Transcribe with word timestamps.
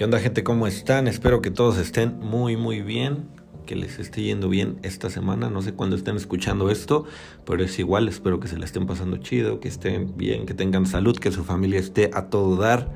¿Qué 0.00 0.04
onda 0.06 0.18
gente? 0.18 0.42
¿Cómo 0.42 0.66
están? 0.66 1.06
Espero 1.08 1.42
que 1.42 1.50
todos 1.50 1.76
estén 1.76 2.18
muy 2.20 2.56
muy 2.56 2.80
bien, 2.80 3.28
que 3.66 3.76
les 3.76 3.98
esté 3.98 4.22
yendo 4.22 4.48
bien 4.48 4.78
esta 4.82 5.10
semana. 5.10 5.50
No 5.50 5.60
sé 5.60 5.74
cuándo 5.74 5.94
estén 5.94 6.16
escuchando 6.16 6.70
esto, 6.70 7.04
pero 7.44 7.62
es 7.62 7.78
igual, 7.78 8.08
espero 8.08 8.40
que 8.40 8.48
se 8.48 8.56
la 8.56 8.64
estén 8.64 8.86
pasando 8.86 9.18
chido, 9.18 9.60
que 9.60 9.68
estén 9.68 10.16
bien, 10.16 10.46
que 10.46 10.54
tengan 10.54 10.86
salud, 10.86 11.18
que 11.18 11.30
su 11.30 11.44
familia 11.44 11.78
esté 11.78 12.10
a 12.14 12.30
todo 12.30 12.56
dar. 12.56 12.90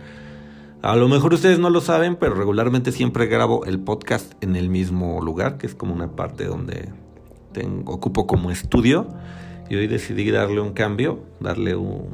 A 0.80 0.96
lo 0.96 1.06
mejor 1.08 1.34
ustedes 1.34 1.58
no 1.58 1.68
lo 1.68 1.82
saben, 1.82 2.16
pero 2.16 2.36
regularmente 2.36 2.90
siempre 2.90 3.26
grabo 3.26 3.66
el 3.66 3.80
podcast 3.80 4.32
en 4.42 4.56
el 4.56 4.70
mismo 4.70 5.20
lugar, 5.20 5.58
que 5.58 5.66
es 5.66 5.74
como 5.74 5.92
una 5.92 6.16
parte 6.16 6.46
donde 6.46 6.88
tengo, 7.52 7.92
ocupo 7.92 8.26
como 8.26 8.50
estudio. 8.50 9.08
Y 9.68 9.76
hoy 9.76 9.88
decidí 9.88 10.30
darle 10.30 10.62
un 10.62 10.72
cambio, 10.72 11.22
darle 11.38 11.76
un, 11.76 12.08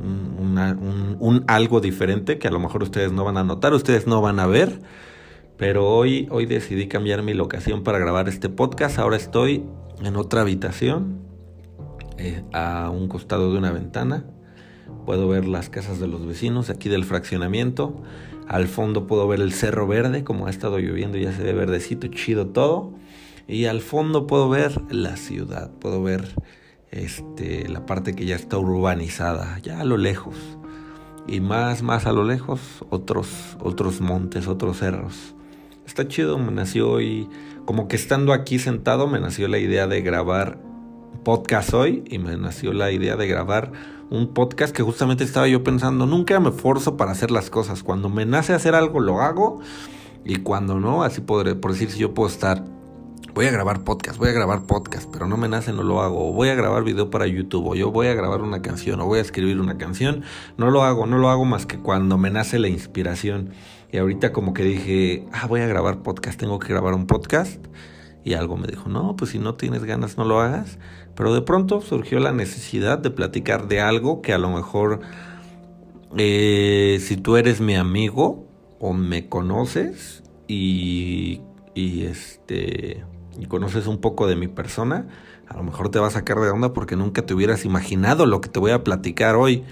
un, 0.00 1.44
algo 1.46 1.80
diferente 1.80 2.38
que 2.38 2.48
a 2.48 2.50
lo 2.50 2.58
mejor 2.58 2.82
ustedes 2.82 3.12
no 3.12 3.24
van 3.24 3.36
a 3.36 3.44
notar, 3.44 3.74
ustedes 3.74 4.06
no 4.06 4.20
van 4.20 4.40
a 4.40 4.46
ver. 4.46 4.80
Pero 5.56 5.86
hoy, 5.88 6.26
hoy 6.30 6.46
decidí 6.46 6.88
cambiar 6.88 7.22
mi 7.22 7.34
locación 7.34 7.82
para 7.82 7.98
grabar 7.98 8.28
este 8.28 8.48
podcast. 8.48 8.98
Ahora 8.98 9.16
estoy 9.16 9.64
en 10.02 10.16
otra 10.16 10.40
habitación, 10.40 11.20
eh, 12.16 12.42
a 12.52 12.90
un 12.90 13.08
costado 13.08 13.52
de 13.52 13.58
una 13.58 13.70
ventana. 13.70 14.24
Puedo 15.04 15.28
ver 15.28 15.46
las 15.46 15.68
casas 15.68 16.00
de 16.00 16.06
los 16.06 16.26
vecinos 16.26 16.70
aquí 16.70 16.88
del 16.88 17.04
fraccionamiento. 17.04 18.02
Al 18.48 18.68
fondo 18.68 19.06
puedo 19.06 19.28
ver 19.28 19.40
el 19.40 19.52
cerro 19.52 19.86
verde, 19.86 20.24
como 20.24 20.46
ha 20.46 20.50
estado 20.50 20.78
lloviendo, 20.78 21.18
ya 21.18 21.32
se 21.32 21.42
ve 21.42 21.52
verdecito, 21.52 22.06
chido 22.08 22.48
todo. 22.48 22.94
Y 23.46 23.66
al 23.66 23.80
fondo 23.80 24.26
puedo 24.26 24.48
ver 24.48 24.80
la 24.90 25.16
ciudad, 25.16 25.70
puedo 25.78 26.02
ver 26.02 26.34
este, 26.90 27.68
la 27.68 27.86
parte 27.86 28.14
que 28.14 28.26
ya 28.26 28.36
está 28.36 28.58
urbanizada, 28.58 29.58
ya 29.62 29.80
a 29.80 29.84
lo 29.84 29.96
lejos. 29.96 30.36
Y 31.26 31.40
más, 31.40 31.82
más 31.82 32.06
a 32.06 32.12
lo 32.12 32.24
lejos, 32.24 32.60
otros, 32.90 33.28
otros 33.60 34.00
montes, 34.00 34.48
otros 34.48 34.78
cerros. 34.78 35.34
Está 35.86 36.08
chido, 36.08 36.38
me 36.38 36.52
nació 36.52 36.90
hoy, 36.90 37.28
como 37.64 37.88
que 37.88 37.96
estando 37.96 38.32
aquí 38.32 38.58
sentado, 38.58 39.06
me 39.06 39.20
nació 39.20 39.48
la 39.48 39.58
idea 39.58 39.86
de 39.86 40.02
grabar 40.02 40.58
podcast 41.24 41.74
hoy 41.74 42.02
y 42.06 42.18
me 42.18 42.36
nació 42.36 42.72
la 42.72 42.90
idea 42.90 43.16
de 43.16 43.26
grabar 43.26 43.72
un 44.08 44.32
podcast 44.32 44.74
que 44.74 44.82
justamente 44.82 45.22
estaba 45.22 45.46
yo 45.46 45.62
pensando, 45.62 46.06
nunca 46.06 46.40
me 46.40 46.50
forzo 46.50 46.96
para 46.96 47.12
hacer 47.12 47.30
las 47.30 47.50
cosas, 47.50 47.82
cuando 47.82 48.08
me 48.08 48.26
nace 48.26 48.52
hacer 48.52 48.74
algo 48.74 49.00
lo 49.00 49.20
hago 49.20 49.60
y 50.24 50.36
cuando 50.36 50.80
no, 50.80 51.02
así 51.02 51.20
podré, 51.20 51.54
por 51.54 51.72
decir 51.72 51.90
si 51.90 52.00
yo 52.00 52.14
puedo 52.14 52.28
estar 52.28 52.64
voy 53.34 53.46
a 53.46 53.50
grabar 53.50 53.84
podcast, 53.84 54.18
voy 54.18 54.30
a 54.30 54.32
grabar 54.32 54.66
podcast, 54.66 55.08
pero 55.12 55.26
no 55.26 55.36
me 55.36 55.48
nace, 55.48 55.72
no 55.72 55.82
lo 55.82 56.00
hago. 56.00 56.28
O 56.28 56.32
voy 56.32 56.48
a 56.48 56.54
grabar 56.54 56.84
video 56.84 57.10
para 57.10 57.26
YouTube, 57.26 57.66
o 57.68 57.74
yo 57.74 57.90
voy 57.90 58.08
a 58.08 58.14
grabar 58.14 58.42
una 58.42 58.62
canción, 58.62 59.00
o 59.00 59.06
voy 59.06 59.18
a 59.18 59.22
escribir 59.22 59.60
una 59.60 59.78
canción. 59.78 60.22
No 60.56 60.70
lo 60.70 60.82
hago, 60.82 61.06
no 61.06 61.18
lo 61.18 61.28
hago 61.30 61.44
más 61.44 61.66
que 61.66 61.78
cuando 61.78 62.18
me 62.18 62.30
nace 62.30 62.58
la 62.58 62.68
inspiración. 62.68 63.50
Y 63.92 63.98
ahorita 63.98 64.32
como 64.32 64.54
que 64.54 64.64
dije, 64.64 65.26
ah, 65.32 65.46
voy 65.46 65.60
a 65.60 65.66
grabar 65.66 66.02
podcast, 66.02 66.38
tengo 66.38 66.58
que 66.58 66.68
grabar 66.68 66.94
un 66.94 67.06
podcast. 67.06 67.64
Y 68.22 68.34
algo 68.34 68.56
me 68.56 68.66
dijo, 68.66 68.88
no, 68.88 69.16
pues 69.16 69.30
si 69.30 69.38
no 69.38 69.54
tienes 69.54 69.84
ganas, 69.84 70.18
no 70.18 70.24
lo 70.24 70.40
hagas. 70.40 70.78
Pero 71.14 71.34
de 71.34 71.42
pronto 71.42 71.80
surgió 71.80 72.20
la 72.20 72.32
necesidad 72.32 72.98
de 72.98 73.10
platicar 73.10 73.68
de 73.68 73.80
algo 73.80 74.22
que 74.22 74.32
a 74.32 74.38
lo 74.38 74.50
mejor, 74.50 75.00
eh, 76.16 76.98
si 77.00 77.16
tú 77.16 77.36
eres 77.36 77.60
mi 77.60 77.76
amigo 77.76 78.46
o 78.78 78.92
me 78.92 79.28
conoces 79.28 80.22
y, 80.46 81.40
y 81.74 82.02
este 82.04 83.04
y 83.40 83.46
conoces 83.46 83.86
un 83.86 83.98
poco 83.98 84.26
de 84.26 84.36
mi 84.36 84.48
persona, 84.48 85.08
a 85.48 85.56
lo 85.56 85.62
mejor 85.62 85.90
te 85.90 85.98
va 85.98 86.06
a 86.08 86.10
sacar 86.10 86.38
de 86.38 86.50
onda 86.50 86.72
porque 86.72 86.96
nunca 86.96 87.22
te 87.26 87.34
hubieras 87.34 87.64
imaginado 87.64 88.26
lo 88.26 88.40
que 88.40 88.48
te 88.48 88.60
voy 88.60 88.70
a 88.70 88.84
platicar 88.84 89.34
hoy. 89.34 89.64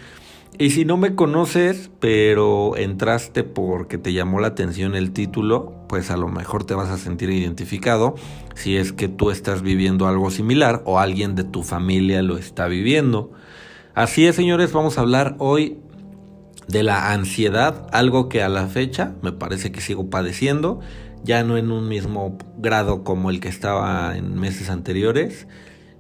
Y 0.59 0.71
si 0.71 0.85
no 0.85 0.97
me 0.97 1.15
conoces, 1.15 1.91
pero 2.01 2.77
entraste 2.77 3.45
porque 3.45 3.97
te 3.97 4.13
llamó 4.13 4.41
la 4.41 4.49
atención 4.49 4.97
el 4.97 5.13
título, 5.13 5.73
pues 5.89 6.11
a 6.11 6.17
lo 6.17 6.27
mejor 6.27 6.65
te 6.65 6.75
vas 6.75 6.89
a 6.89 6.99
sentir 6.99 7.31
identificado 7.31 8.17
si 8.57 8.77
es 8.77 8.93
que 8.93 9.07
tú 9.07 9.31
estás 9.31 9.63
viviendo 9.63 10.09
algo 10.09 10.31
similar 10.31 10.83
o 10.85 10.99
alguien 10.99 11.37
de 11.37 11.45
tu 11.45 11.63
familia 11.63 12.23
lo 12.23 12.39
está 12.39 12.67
viviendo. 12.67 13.31
Así 13.95 14.27
es, 14.27 14.35
señores, 14.35 14.73
vamos 14.73 14.99
a 14.99 15.03
hablar 15.03 15.37
hoy 15.39 15.79
de 16.67 16.83
la 16.83 17.13
ansiedad, 17.13 17.87
algo 17.93 18.29
que 18.29 18.43
a 18.43 18.49
la 18.49 18.67
fecha 18.67 19.15
me 19.23 19.33
parece 19.33 19.71
que 19.71 19.81
sigo 19.81 20.11
padeciendo 20.11 20.81
ya 21.25 21.43
no 21.45 21.57
en 21.57 21.71
un 21.71 21.89
mismo 21.89 22.39
grado 22.57 23.05
como 23.05 23.31
el 23.31 23.41
que 23.41 23.49
estaba 23.49 24.17
en 24.17 24.39
meses 24.39 24.71
anteriores, 24.71 25.47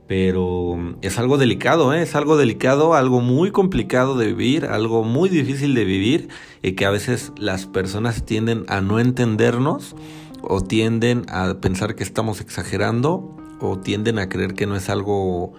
pero 0.06 0.96
es 1.02 1.18
algo 1.18 1.36
delicado, 1.36 1.92
¿eh? 1.92 2.02
es 2.02 2.14
algo 2.14 2.38
delicado, 2.38 2.94
algo 2.94 3.20
muy 3.20 3.50
complicado 3.50 4.16
de 4.16 4.28
vivir, 4.28 4.64
algo 4.64 5.04
muy 5.04 5.28
difícil 5.28 5.74
de 5.74 5.84
vivir 5.84 6.28
y 6.62 6.72
que 6.72 6.86
a 6.86 6.90
veces 6.90 7.32
las 7.36 7.66
personas 7.66 8.24
tienden 8.24 8.64
a 8.68 8.80
no 8.80 9.00
entendernos 9.00 9.94
o 10.40 10.62
tienden 10.62 11.26
a 11.28 11.60
pensar 11.60 11.94
que 11.94 12.04
estamos 12.04 12.40
exagerando 12.40 13.36
o 13.60 13.78
tienden 13.78 14.18
a 14.18 14.30
creer 14.30 14.54
que 14.54 14.66
no 14.66 14.76
es 14.76 14.88
algo 14.88 15.52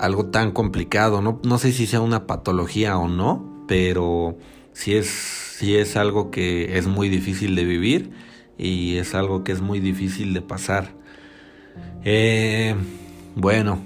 algo 0.00 0.26
tan 0.26 0.50
complicado, 0.50 1.22
no, 1.22 1.40
no 1.44 1.58
sé 1.58 1.72
si 1.72 1.86
sea 1.86 2.00
una 2.00 2.26
patología 2.26 2.98
o 2.98 3.08
no, 3.08 3.64
pero 3.66 4.36
sí 4.72 4.94
es, 4.94 5.06
sí 5.06 5.76
es 5.76 5.96
algo 5.96 6.30
que 6.30 6.76
es 6.76 6.86
muy 6.86 7.08
difícil 7.08 7.54
de 7.54 7.64
vivir 7.64 8.10
y 8.58 8.96
es 8.96 9.14
algo 9.14 9.44
que 9.44 9.52
es 9.52 9.60
muy 9.60 9.80
difícil 9.80 10.34
de 10.34 10.42
pasar. 10.42 10.94
Eh, 12.04 12.74
bueno, 13.34 13.80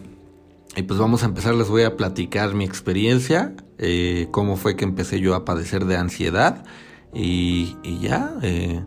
y 0.77 0.83
pues 0.83 0.99
vamos 0.99 1.23
a 1.23 1.27
empezar, 1.27 1.55
les 1.55 1.69
voy 1.69 1.83
a 1.83 1.97
platicar 1.97 2.55
mi 2.55 2.65
experiencia, 2.65 3.55
eh, 3.79 4.29
cómo 4.31 4.57
fue 4.57 4.77
que 4.77 4.85
empecé 4.85 5.21
yo 5.21 5.35
a 5.35 5.45
padecer 5.45 5.85
de 5.87 5.97
ansiedad 5.97 6.65
y, 7.13 7.77
ya, 8.01 8.35
eh, 8.43 8.85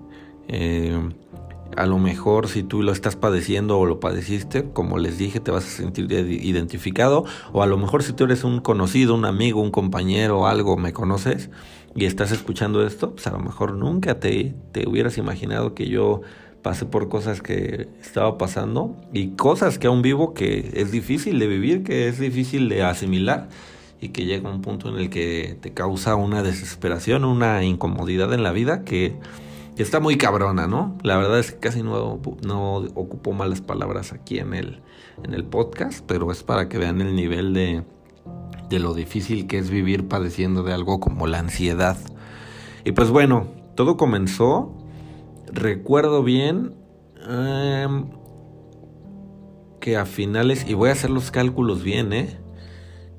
a 1.75 1.85
lo 1.85 1.97
mejor 1.97 2.47
si 2.47 2.63
tú 2.63 2.83
lo 2.83 2.91
estás 2.91 3.15
padeciendo 3.15 3.77
o 3.79 3.85
lo 3.85 3.99
padeciste, 3.99 4.69
como 4.71 4.97
les 4.97 5.17
dije, 5.17 5.39
te 5.39 5.51
vas 5.51 5.65
a 5.65 5.69
sentir 5.69 6.11
identificado, 6.11 7.25
o 7.51 7.63
a 7.63 7.67
lo 7.67 7.77
mejor 7.77 8.03
si 8.03 8.13
tú 8.13 8.25
eres 8.25 8.43
un 8.43 8.59
conocido, 8.61 9.15
un 9.15 9.25
amigo, 9.25 9.61
un 9.61 9.71
compañero, 9.71 10.47
algo, 10.47 10.77
me 10.77 10.93
conoces, 10.93 11.49
y 11.95 12.05
estás 12.05 12.31
escuchando 12.31 12.85
esto, 12.85 13.11
pues 13.11 13.27
a 13.27 13.31
lo 13.31 13.39
mejor 13.39 13.73
nunca 13.73 14.19
te, 14.19 14.55
te 14.71 14.87
hubieras 14.87 15.17
imaginado 15.17 15.73
que 15.73 15.87
yo 15.87 16.21
pasé 16.63 16.85
por 16.85 17.09
cosas 17.09 17.41
que 17.41 17.89
estaba 18.01 18.37
pasando 18.37 18.95
y 19.11 19.31
cosas 19.31 19.77
que 19.77 19.87
aún 19.87 20.01
vivo 20.01 20.33
que 20.33 20.71
es 20.73 20.91
difícil 20.91 21.37
de 21.37 21.47
vivir, 21.47 21.83
que 21.83 22.07
es 22.07 22.19
difícil 22.19 22.69
de 22.69 22.83
asimilar 22.83 23.49
y 24.01 24.09
que 24.09 24.25
llega 24.25 24.49
un 24.49 24.61
punto 24.61 24.89
en 24.89 24.95
el 24.95 25.09
que 25.09 25.57
te 25.61 25.73
causa 25.73 26.15
una 26.15 26.41
desesperación, 26.41 27.25
una 27.25 27.63
incomodidad 27.63 28.33
en 28.33 28.43
la 28.43 28.51
vida 28.51 28.83
que, 28.83 29.15
está 29.77 29.99
muy 29.99 30.17
cabrona, 30.17 30.67
¿no? 30.67 30.97
La 31.01 31.17
verdad 31.17 31.39
es 31.39 31.51
que 31.51 31.59
casi 31.59 31.81
no, 31.81 32.21
no 32.45 32.75
ocupo 32.75 33.33
malas 33.33 33.61
palabras 33.61 34.13
aquí 34.13 34.37
en 34.37 34.53
el, 34.53 34.81
en 35.23 35.33
el 35.33 35.43
podcast, 35.45 36.03
pero 36.05 36.31
es 36.31 36.43
para 36.43 36.69
que 36.69 36.77
vean 36.77 37.01
el 37.01 37.15
nivel 37.15 37.53
de, 37.55 37.83
de 38.73 38.79
lo 38.79 38.95
difícil 38.95 39.45
que 39.45 39.59
es 39.59 39.69
vivir 39.69 40.07
padeciendo 40.07 40.63
de 40.63 40.73
algo 40.73 40.99
como 40.99 41.27
la 41.27 41.37
ansiedad. 41.37 41.95
Y 42.83 42.93
pues 42.93 43.11
bueno, 43.11 43.47
todo 43.75 43.97
comenzó, 43.97 44.75
recuerdo 45.51 46.23
bien, 46.23 46.73
em, 47.29 48.05
que 49.79 49.95
a 49.95 50.05
finales, 50.05 50.65
y 50.67 50.73
voy 50.73 50.89
a 50.89 50.93
hacer 50.93 51.11
los 51.11 51.29
cálculos 51.29 51.83
bien, 51.83 52.13
¿eh? 52.13 52.39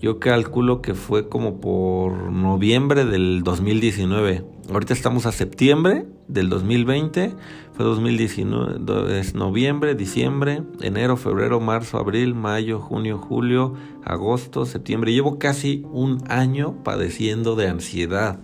Yo 0.00 0.18
calculo 0.18 0.82
que 0.82 0.94
fue 0.94 1.28
como 1.28 1.60
por 1.60 2.32
noviembre 2.32 3.04
del 3.04 3.42
2019. 3.44 4.44
Ahorita 4.72 4.92
estamos 4.92 5.24
a 5.24 5.32
septiembre 5.32 6.04
del 6.26 6.48
2020. 6.48 7.32
Fue 7.76 7.84
2019, 7.84 9.18
es 9.18 9.34
noviembre, 9.34 9.96
diciembre, 9.96 10.62
enero, 10.80 11.16
febrero, 11.16 11.58
marzo, 11.58 11.98
abril, 11.98 12.32
mayo, 12.32 12.78
junio, 12.78 13.18
julio, 13.18 13.74
agosto, 14.04 14.64
septiembre. 14.64 15.12
Llevo 15.12 15.40
casi 15.40 15.84
un 15.90 16.22
año 16.28 16.84
padeciendo 16.84 17.56
de 17.56 17.66
ansiedad. 17.66 18.38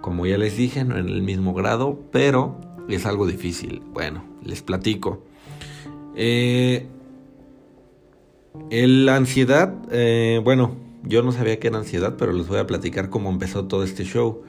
Como 0.00 0.26
ya 0.26 0.38
les 0.38 0.56
dije, 0.56 0.84
no 0.84 0.96
en 0.96 1.08
el 1.08 1.22
mismo 1.22 1.54
grado, 1.54 1.98
pero 2.12 2.60
es 2.88 3.04
algo 3.04 3.26
difícil. 3.26 3.82
Bueno, 3.92 4.22
les 4.44 4.62
platico. 4.62 5.24
Eh, 6.14 6.86
la 8.70 9.16
ansiedad, 9.16 9.74
eh, 9.90 10.40
bueno, 10.44 10.76
yo 11.02 11.24
no 11.24 11.32
sabía 11.32 11.58
que 11.58 11.66
era 11.66 11.78
ansiedad, 11.78 12.14
pero 12.16 12.32
les 12.32 12.46
voy 12.46 12.58
a 12.58 12.66
platicar 12.68 13.10
cómo 13.10 13.28
empezó 13.28 13.64
todo 13.64 13.82
este 13.82 14.04
show. 14.04 14.42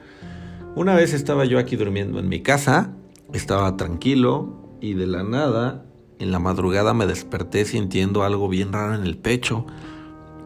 Una 0.76 0.94
vez 0.94 1.14
estaba 1.14 1.44
yo 1.46 1.58
aquí 1.58 1.74
durmiendo 1.74 2.20
en 2.20 2.28
mi 2.28 2.42
casa, 2.42 2.92
estaba 3.32 3.76
tranquilo 3.76 4.78
y 4.80 4.94
de 4.94 5.06
la 5.06 5.22
nada, 5.22 5.84
en 6.18 6.32
la 6.32 6.38
madrugada 6.38 6.94
me 6.94 7.06
desperté 7.06 7.64
sintiendo 7.64 8.22
algo 8.22 8.48
bien 8.48 8.72
raro 8.72 8.94
en 8.94 9.02
el 9.02 9.18
pecho. 9.18 9.66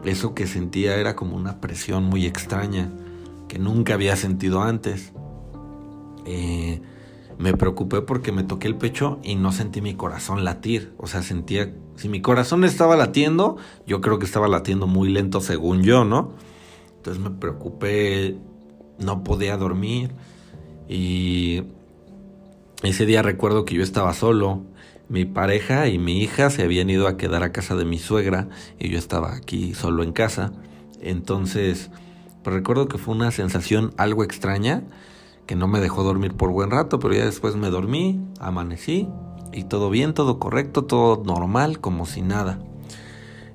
Eso 0.03 0.33
que 0.33 0.47
sentía 0.47 0.95
era 0.95 1.15
como 1.15 1.35
una 1.35 1.61
presión 1.61 2.05
muy 2.05 2.25
extraña 2.25 2.91
que 3.47 3.59
nunca 3.59 3.93
había 3.93 4.15
sentido 4.15 4.61
antes. 4.61 5.11
Eh, 6.25 6.81
me 7.37 7.53
preocupé 7.55 8.01
porque 8.01 8.31
me 8.31 8.43
toqué 8.43 8.67
el 8.67 8.75
pecho 8.75 9.19
y 9.23 9.35
no 9.35 9.51
sentí 9.51 9.81
mi 9.81 9.95
corazón 9.95 10.43
latir. 10.43 10.93
O 10.97 11.07
sea, 11.07 11.21
sentía, 11.21 11.73
si 11.95 12.07
mi 12.07 12.21
corazón 12.21 12.63
estaba 12.63 12.95
latiendo, 12.95 13.57
yo 13.87 13.99
creo 13.99 14.19
que 14.19 14.25
estaba 14.25 14.47
latiendo 14.47 14.87
muy 14.87 15.09
lento 15.09 15.41
según 15.41 15.83
yo, 15.83 16.05
¿no? 16.05 16.33
Entonces 16.97 17.21
me 17.21 17.31
preocupé, 17.31 18.37
no 18.99 19.23
podía 19.23 19.57
dormir 19.57 20.11
Y 20.87 21.63
ese 22.83 23.05
día 23.05 23.21
recuerdo 23.21 23.65
que 23.65 23.75
yo 23.75 23.83
estaba 23.83 24.13
solo, 24.13 24.63
mi 25.07 25.25
pareja 25.25 25.87
y 25.87 25.99
mi 25.99 26.21
hija 26.21 26.49
se 26.49 26.63
habían 26.63 26.89
ido 26.89 27.07
a 27.07 27.17
quedar 27.17 27.43
a 27.43 27.51
casa 27.51 27.75
de 27.75 27.85
mi 27.85 27.99
suegra 27.99 28.47
y 28.79 28.89
yo 28.89 28.97
estaba 28.97 29.35
aquí 29.35 29.73
solo 29.73 30.03
en 30.03 30.13
casa. 30.13 30.51
Entonces, 31.01 31.91
pues 32.43 32.55
recuerdo 32.55 32.87
que 32.87 32.97
fue 32.97 33.13
una 33.13 33.31
sensación 33.31 33.93
algo 33.97 34.23
extraña 34.23 34.83
que 35.45 35.55
no 35.55 35.67
me 35.67 35.79
dejó 35.79 36.03
dormir 36.03 36.33
por 36.33 36.51
buen 36.51 36.71
rato, 36.71 36.99
pero 36.99 37.13
ya 37.13 37.25
después 37.25 37.55
me 37.55 37.69
dormí, 37.69 38.21
amanecí 38.39 39.09
y 39.51 39.65
todo 39.65 39.89
bien, 39.89 40.13
todo 40.13 40.39
correcto, 40.39 40.85
todo 40.85 41.23
normal, 41.23 41.79
como 41.79 42.05
si 42.05 42.21
nada. 42.21 42.59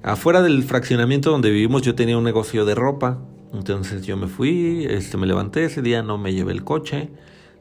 Afuera 0.03 0.43
del 0.43 0.63
fraccionamiento 0.63 1.31
donde 1.31 1.51
vivimos 1.51 1.83
yo 1.83 1.95
tenía 1.95 2.19
un 2.19 2.25
negocio 2.25 2.65
de 2.65 2.75
ropa, 2.75 3.19
entonces 3.53 4.05
yo 4.05 4.17
me 4.17 4.29
fui, 4.29 4.87
este, 4.89 5.17
me 5.17 5.27
levanté 5.27 5.65
ese 5.65 5.83
día, 5.83 6.03
no 6.03 6.19
me 6.19 6.33
llevé 6.33 6.53
el 6.53 6.65
coche, 6.65 7.11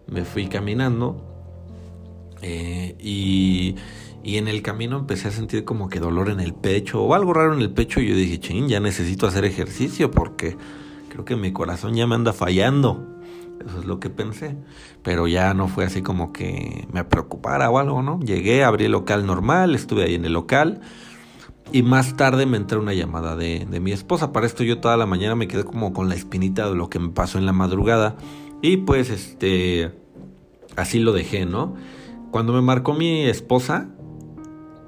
me 0.07 0.25
fui 0.25 0.47
caminando 0.47 1.34
eh, 2.47 2.95
y, 2.99 3.75
y, 4.23 4.37
en 4.37 4.47
el 4.47 4.61
camino 4.61 4.99
empecé 4.99 5.29
a 5.29 5.31
sentir 5.31 5.65
como 5.65 5.89
que 5.89 5.99
dolor 5.99 6.29
en 6.29 6.39
el 6.39 6.53
pecho 6.53 7.01
o 7.03 7.15
algo 7.15 7.33
raro 7.33 7.55
en 7.55 7.61
el 7.61 7.71
pecho 7.71 8.01
y 8.01 8.07
yo 8.07 8.15
dije, 8.15 8.39
ching, 8.39 8.67
ya 8.67 8.79
necesito 8.79 9.25
hacer 9.25 9.45
ejercicio 9.45 10.11
porque 10.11 10.55
creo 11.09 11.25
que 11.25 11.35
mi 11.35 11.51
corazón 11.51 11.95
ya 11.95 12.05
me 12.05 12.13
anda 12.13 12.33
fallando. 12.33 13.07
Eso 13.65 13.79
es 13.79 13.85
lo 13.85 13.99
que 13.99 14.11
pensé. 14.11 14.57
Pero 15.01 15.27
ya 15.27 15.55
no 15.55 15.67
fue 15.67 15.85
así 15.85 16.03
como 16.03 16.31
que 16.31 16.87
me 16.91 17.03
preocupara 17.03 17.71
o 17.71 17.79
algo, 17.79 18.03
¿no? 18.03 18.19
Llegué, 18.19 18.63
abrí 18.63 18.85
el 18.85 18.91
local 18.91 19.25
normal, 19.25 19.73
estuve 19.73 20.03
ahí 20.03 20.13
en 20.13 20.25
el 20.25 20.33
local. 20.33 20.81
Y 21.71 21.81
más 21.81 22.15
tarde 22.15 22.45
me 22.45 22.57
entró 22.57 22.79
una 22.79 22.93
llamada 22.93 23.35
de, 23.35 23.65
de, 23.67 23.79
mi 23.79 23.91
esposa. 23.91 24.31
Para 24.31 24.45
esto 24.45 24.63
yo 24.63 24.79
toda 24.81 24.97
la 24.97 25.07
mañana 25.07 25.33
me 25.33 25.47
quedé 25.47 25.63
como 25.63 25.93
con 25.93 26.09
la 26.09 26.15
espinita 26.15 26.69
de 26.69 26.75
lo 26.75 26.91
que 26.91 26.99
me 26.99 27.09
pasó 27.09 27.39
en 27.39 27.47
la 27.47 27.53
madrugada. 27.53 28.17
Y 28.61 28.77
pues 28.77 29.09
este, 29.09 29.91
así 30.75 30.99
lo 30.99 31.11
dejé, 31.11 31.47
¿no? 31.47 31.73
Cuando 32.35 32.51
me 32.51 32.61
marcó 32.61 32.93
mi 32.93 33.21
esposa, 33.21 33.87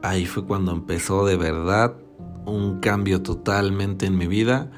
ahí 0.04 0.26
fue 0.26 0.44
cuando 0.44 0.74
empezó 0.74 1.26
de 1.26 1.38
verdad 1.38 1.96
un 2.46 2.82
cambio 2.82 3.22
totalmente 3.22 4.06
en 4.06 4.18
mi 4.18 4.28
vida 4.28 4.70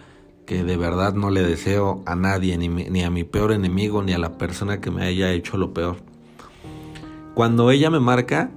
que 0.46 0.64
de 0.64 0.78
verdad 0.78 1.16
no 1.16 1.32
le 1.32 1.42
deseo 1.42 2.04
a 2.06 2.16
nadie, 2.16 2.60
ni, 2.60 3.02
a 3.02 3.10
mi 3.10 3.24
peor 3.24 3.54
enemigo, 3.54 4.04
ni 4.04 4.14
a 4.14 4.20
la 4.20 4.38
persona 4.38 4.82
que 4.82 4.92
me 4.92 5.04
haya 5.04 5.32
hecho 5.32 5.58
lo 5.58 5.74
peor. 5.74 5.96
Cuando 7.34 7.72
ella 7.72 7.90
me 7.90 8.00
marca, 8.00 8.52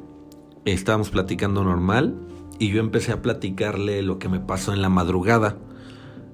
estábamos 0.67 1.09
platicando 1.09 1.65
normal 1.65 2.15
y 2.59 2.69
yo 2.69 2.81
empecé 2.81 3.13
a 3.13 3.23
platicarle 3.23 4.03
lo 4.03 4.19
que 4.19 4.29
me 4.29 4.41
pasó 4.41 4.75
en 4.75 4.83
la 4.83 4.91
madrugada. 4.91 5.57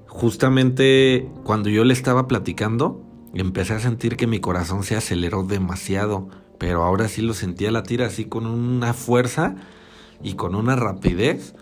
Justamente 0.05 1.31
cuando 1.45 1.69
yo 1.69 1.85
le 1.85 1.93
estaba 1.93 2.27
platicando, 2.27 3.01
empecé 3.33 3.75
a 3.75 3.79
sentir 3.79 4.17
que 4.17 4.27
mi 4.27 4.41
corazón 4.41 4.83
se 4.83 4.97
aceleró 4.97 5.43
demasiado, 5.43 6.27
pero 6.59 6.83
ahora 6.83 7.07
sí 7.07 7.23
lo 7.23 7.33
sentía 7.33 7.71
latir 7.71 8.03
así 8.03 8.25
con 8.25 8.45
una 8.45 8.93
fuerza 8.93 9.55
y 10.21 10.33
con 10.33 10.53
una 10.53 10.75
rapidez 10.75 11.55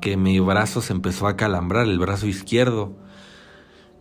que 0.00 0.16
mi 0.16 0.38
brazo 0.38 0.80
se 0.80 0.92
empezó 0.92 1.26
a 1.26 1.36
calambrar, 1.36 1.86
el 1.86 1.98
brazo 1.98 2.26
izquierdo. 2.26 2.96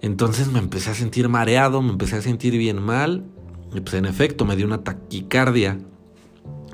Entonces 0.01 0.49
me 0.49 0.59
empecé 0.59 0.91
a 0.91 0.95
sentir 0.95 1.29
mareado, 1.29 1.81
me 1.81 1.91
empecé 1.91 2.17
a 2.17 2.21
sentir 2.21 2.57
bien 2.57 2.81
mal. 2.81 3.25
Y 3.73 3.81
pues 3.81 3.95
en 3.95 4.05
efecto 4.05 4.45
me 4.45 4.55
dio 4.55 4.65
una 4.65 4.83
taquicardia. 4.83 5.79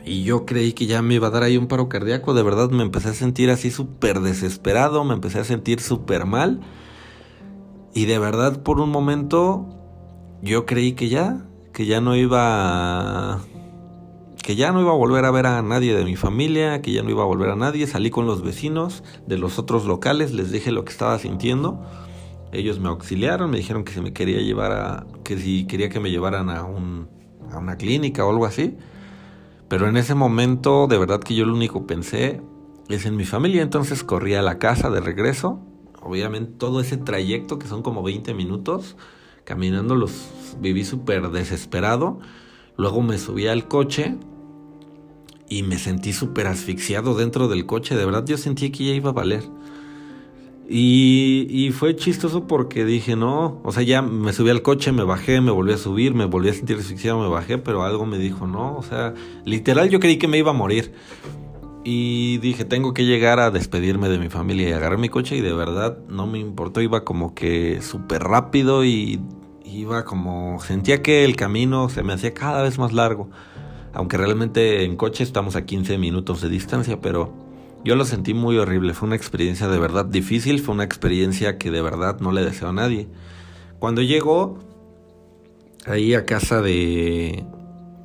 Y 0.03 0.23
yo 0.23 0.45
creí 0.45 0.73
que 0.73 0.87
ya 0.87 1.01
me 1.01 1.13
iba 1.13 1.27
a 1.27 1.29
dar 1.29 1.43
ahí 1.43 1.55
un 1.55 1.67
paro 1.67 1.87
cardíaco. 1.87 2.33
De 2.33 2.43
verdad 2.43 2.71
me 2.71 2.83
empecé 2.83 3.09
a 3.09 3.13
sentir 3.13 3.51
así 3.51 3.71
súper 3.71 4.19
desesperado, 4.19 5.03
me 5.03 5.13
empecé 5.13 5.39
a 5.39 5.43
sentir 5.43 5.79
súper 5.79 6.25
mal. 6.25 6.59
Y 7.93 8.05
de 8.05 8.19
verdad 8.19 8.63
por 8.63 8.79
un 8.79 8.89
momento 8.89 9.67
yo 10.41 10.65
creí 10.65 10.93
que 10.93 11.09
ya, 11.09 11.45
que 11.71 11.85
ya 11.85 12.01
no 12.01 12.15
iba 12.15 13.41
que 14.49 14.55
ya 14.55 14.71
no 14.71 14.81
iba 14.81 14.89
a 14.89 14.95
volver 14.95 15.25
a 15.25 15.29
ver 15.29 15.45
a 15.45 15.61
nadie 15.61 15.95
de 15.95 16.03
mi 16.03 16.15
familia, 16.15 16.81
que 16.81 16.91
ya 16.91 17.03
no 17.03 17.11
iba 17.11 17.21
a 17.21 17.25
volver 17.27 17.51
a 17.51 17.55
nadie. 17.55 17.85
Salí 17.85 18.09
con 18.09 18.25
los 18.25 18.41
vecinos 18.41 19.03
de 19.27 19.37
los 19.37 19.59
otros 19.59 19.85
locales, 19.85 20.33
les 20.33 20.51
dije 20.51 20.71
lo 20.71 20.83
que 20.83 20.91
estaba 20.91 21.19
sintiendo 21.19 21.79
ellos 22.51 22.79
me 22.79 22.89
auxiliaron, 22.89 23.51
me 23.51 23.57
dijeron 23.57 23.83
que 23.83 23.93
si 23.93 24.01
me 24.01 24.11
quería 24.11 24.39
llevar 24.39 24.71
a, 24.71 25.05
que 25.23 25.37
si 25.37 25.67
quería 25.67 25.89
que 25.89 25.99
me 25.99 26.09
llevaran 26.09 26.49
a, 26.49 26.63
un, 26.63 27.07
a 27.51 27.59
una 27.59 27.77
clínica 27.77 28.25
o 28.25 28.31
algo 28.31 28.47
así. 28.47 28.75
Pero 29.67 29.87
en 29.87 29.97
ese 29.97 30.15
momento, 30.15 30.87
de 30.87 30.97
verdad 30.97 31.19
que 31.19 31.35
yo 31.35 31.45
lo 31.45 31.53
único 31.53 31.85
pensé 31.85 32.41
es 32.87 33.05
en 33.05 33.17
mi 33.17 33.25
familia, 33.25 33.61
entonces 33.61 34.03
corrí 34.03 34.33
a 34.33 34.41
la 34.41 34.57
casa 34.57 34.89
de 34.89 34.99
regreso. 34.99 35.59
Obviamente 36.01 36.53
todo 36.57 36.81
ese 36.81 36.97
trayecto, 36.97 37.59
que 37.59 37.67
son 37.67 37.83
como 37.83 38.01
20 38.01 38.33
minutos, 38.33 38.97
caminando 39.43 39.93
los 39.93 40.31
viví 40.59 40.85
súper 40.85 41.29
desesperado. 41.29 42.17
Luego 42.77 43.03
me 43.03 43.19
subí 43.19 43.45
al 43.45 43.67
coche 43.67 44.17
y 45.49 45.63
me 45.63 45.77
sentí 45.77 46.13
súper 46.13 46.47
asfixiado 46.47 47.15
dentro 47.15 47.47
del 47.47 47.65
coche. 47.65 47.95
De 47.95 48.05
verdad 48.05 48.25
yo 48.25 48.37
sentí 48.37 48.69
que 48.69 48.85
ya 48.85 48.93
iba 48.93 49.09
a 49.09 49.13
valer. 49.13 49.43
Y, 50.71 51.47
y, 51.49 51.71
fue 51.71 51.95
chistoso 51.95 52.45
porque 52.45 52.85
dije, 52.85 53.15
no, 53.15 53.59
o 53.63 53.71
sea, 53.71 53.81
ya 53.81 54.03
me 54.03 54.33
subí 54.33 54.51
al 54.51 54.61
coche, 54.61 54.91
me 54.91 55.03
bajé, 55.03 55.41
me 55.41 55.49
volví 55.49 55.73
a 55.73 55.77
subir, 55.77 56.13
me 56.13 56.25
volví 56.25 56.49
a 56.49 56.53
sentir 56.53 56.77
asfixiado, 56.77 57.19
me 57.19 57.27
bajé, 57.27 57.57
pero 57.57 57.81
algo 57.81 58.05
me 58.05 58.19
dijo, 58.19 58.45
no, 58.45 58.77
o 58.77 58.83
sea, 58.83 59.15
literal 59.45 59.89
yo 59.89 59.99
creí 59.99 60.19
que 60.19 60.27
me 60.27 60.37
iba 60.37 60.51
a 60.51 60.53
morir. 60.53 60.93
Y 61.83 62.37
dije, 62.37 62.65
tengo 62.65 62.93
que 62.93 63.05
llegar 63.05 63.39
a 63.39 63.49
despedirme 63.49 64.09
de 64.09 64.19
mi 64.19 64.29
familia 64.29 64.69
y 64.69 64.71
agarré 64.73 64.97
mi 64.97 65.09
coche 65.09 65.37
y 65.37 65.41
de 65.41 65.53
verdad 65.53 65.97
no 66.07 66.27
me 66.27 66.37
importó, 66.37 66.81
iba 66.81 67.03
como 67.03 67.33
que 67.33 67.81
súper 67.81 68.21
rápido 68.21 68.85
y 68.85 69.19
iba 69.65 70.05
como, 70.05 70.59
sentía 70.59 71.01
que 71.01 71.25
el 71.25 71.35
camino 71.35 71.89
se 71.89 72.03
me 72.03 72.13
hacía 72.13 72.35
cada 72.35 72.61
vez 72.61 72.77
más 72.77 72.93
largo. 72.93 73.29
Aunque 73.93 74.17
realmente 74.17 74.83
en 74.83 74.95
coche 74.95 75.23
estamos 75.23 75.55
a 75.55 75.65
15 75.65 75.97
minutos 75.97 76.41
de 76.41 76.49
distancia, 76.49 77.01
pero 77.01 77.33
yo 77.83 77.95
lo 77.95 78.05
sentí 78.05 78.33
muy 78.33 78.57
horrible, 78.57 78.93
fue 78.93 79.07
una 79.07 79.15
experiencia 79.15 79.67
de 79.67 79.79
verdad 79.79 80.05
difícil, 80.05 80.59
fue 80.59 80.75
una 80.75 80.83
experiencia 80.83 81.57
que 81.57 81.71
de 81.71 81.81
verdad 81.81 82.19
no 82.19 82.31
le 82.31 82.43
deseo 82.43 82.69
a 82.69 82.73
nadie. 82.73 83.07
Cuando 83.79 84.01
llegó 84.01 84.59
ahí 85.85 86.13
a 86.13 86.25
casa 86.25 86.61
de, 86.61 87.45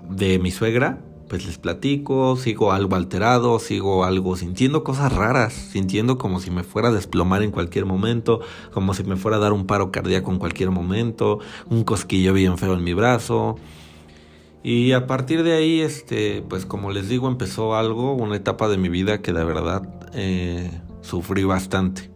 de 0.08 0.38
mi 0.38 0.50
suegra, 0.50 1.00
pues 1.28 1.46
les 1.46 1.58
platico, 1.58 2.36
sigo 2.36 2.72
algo 2.72 2.94
alterado, 2.94 3.58
sigo 3.58 4.04
algo 4.04 4.36
sintiendo 4.36 4.84
cosas 4.84 5.12
raras, 5.12 5.52
sintiendo 5.52 6.18
como 6.18 6.38
si 6.38 6.50
me 6.50 6.62
fuera 6.62 6.88
a 6.88 6.92
desplomar 6.92 7.42
en 7.42 7.50
cualquier 7.50 7.86
momento, 7.86 8.40
como 8.72 8.94
si 8.94 9.02
me 9.04 9.16
fuera 9.16 9.38
a 9.38 9.40
dar 9.40 9.52
un 9.52 9.66
paro 9.66 9.90
cardíaco 9.90 10.30
en 10.30 10.38
cualquier 10.38 10.70
momento, 10.70 11.40
un 11.68 11.82
cosquillo 11.84 12.32
bien 12.32 12.56
feo 12.58 12.74
en 12.74 12.84
mi 12.84 12.94
brazo. 12.94 13.56
Y 14.64 14.92
a 14.92 15.06
partir 15.06 15.42
de 15.42 15.52
ahí, 15.52 15.82
este, 15.82 16.42
pues 16.48 16.64
como 16.64 16.90
les 16.90 17.10
digo, 17.10 17.28
empezó 17.28 17.74
algo, 17.74 18.14
una 18.14 18.36
etapa 18.36 18.66
de 18.66 18.78
mi 18.78 18.88
vida 18.88 19.20
que 19.20 19.34
de 19.34 19.44
verdad 19.44 19.86
eh, 20.14 20.70
sufrí 21.02 21.44
bastante. 21.44 22.10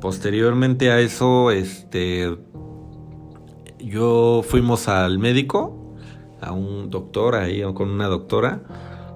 Posteriormente 0.00 0.90
a 0.90 0.98
eso, 0.98 1.50
este, 1.50 2.38
yo 3.80 4.42
fuimos 4.48 4.88
al 4.88 5.18
médico, 5.18 5.94
a 6.40 6.52
un 6.52 6.88
doctor 6.88 7.34
ahí, 7.34 7.62
con 7.74 7.90
una 7.90 8.06
doctora, 8.06 8.62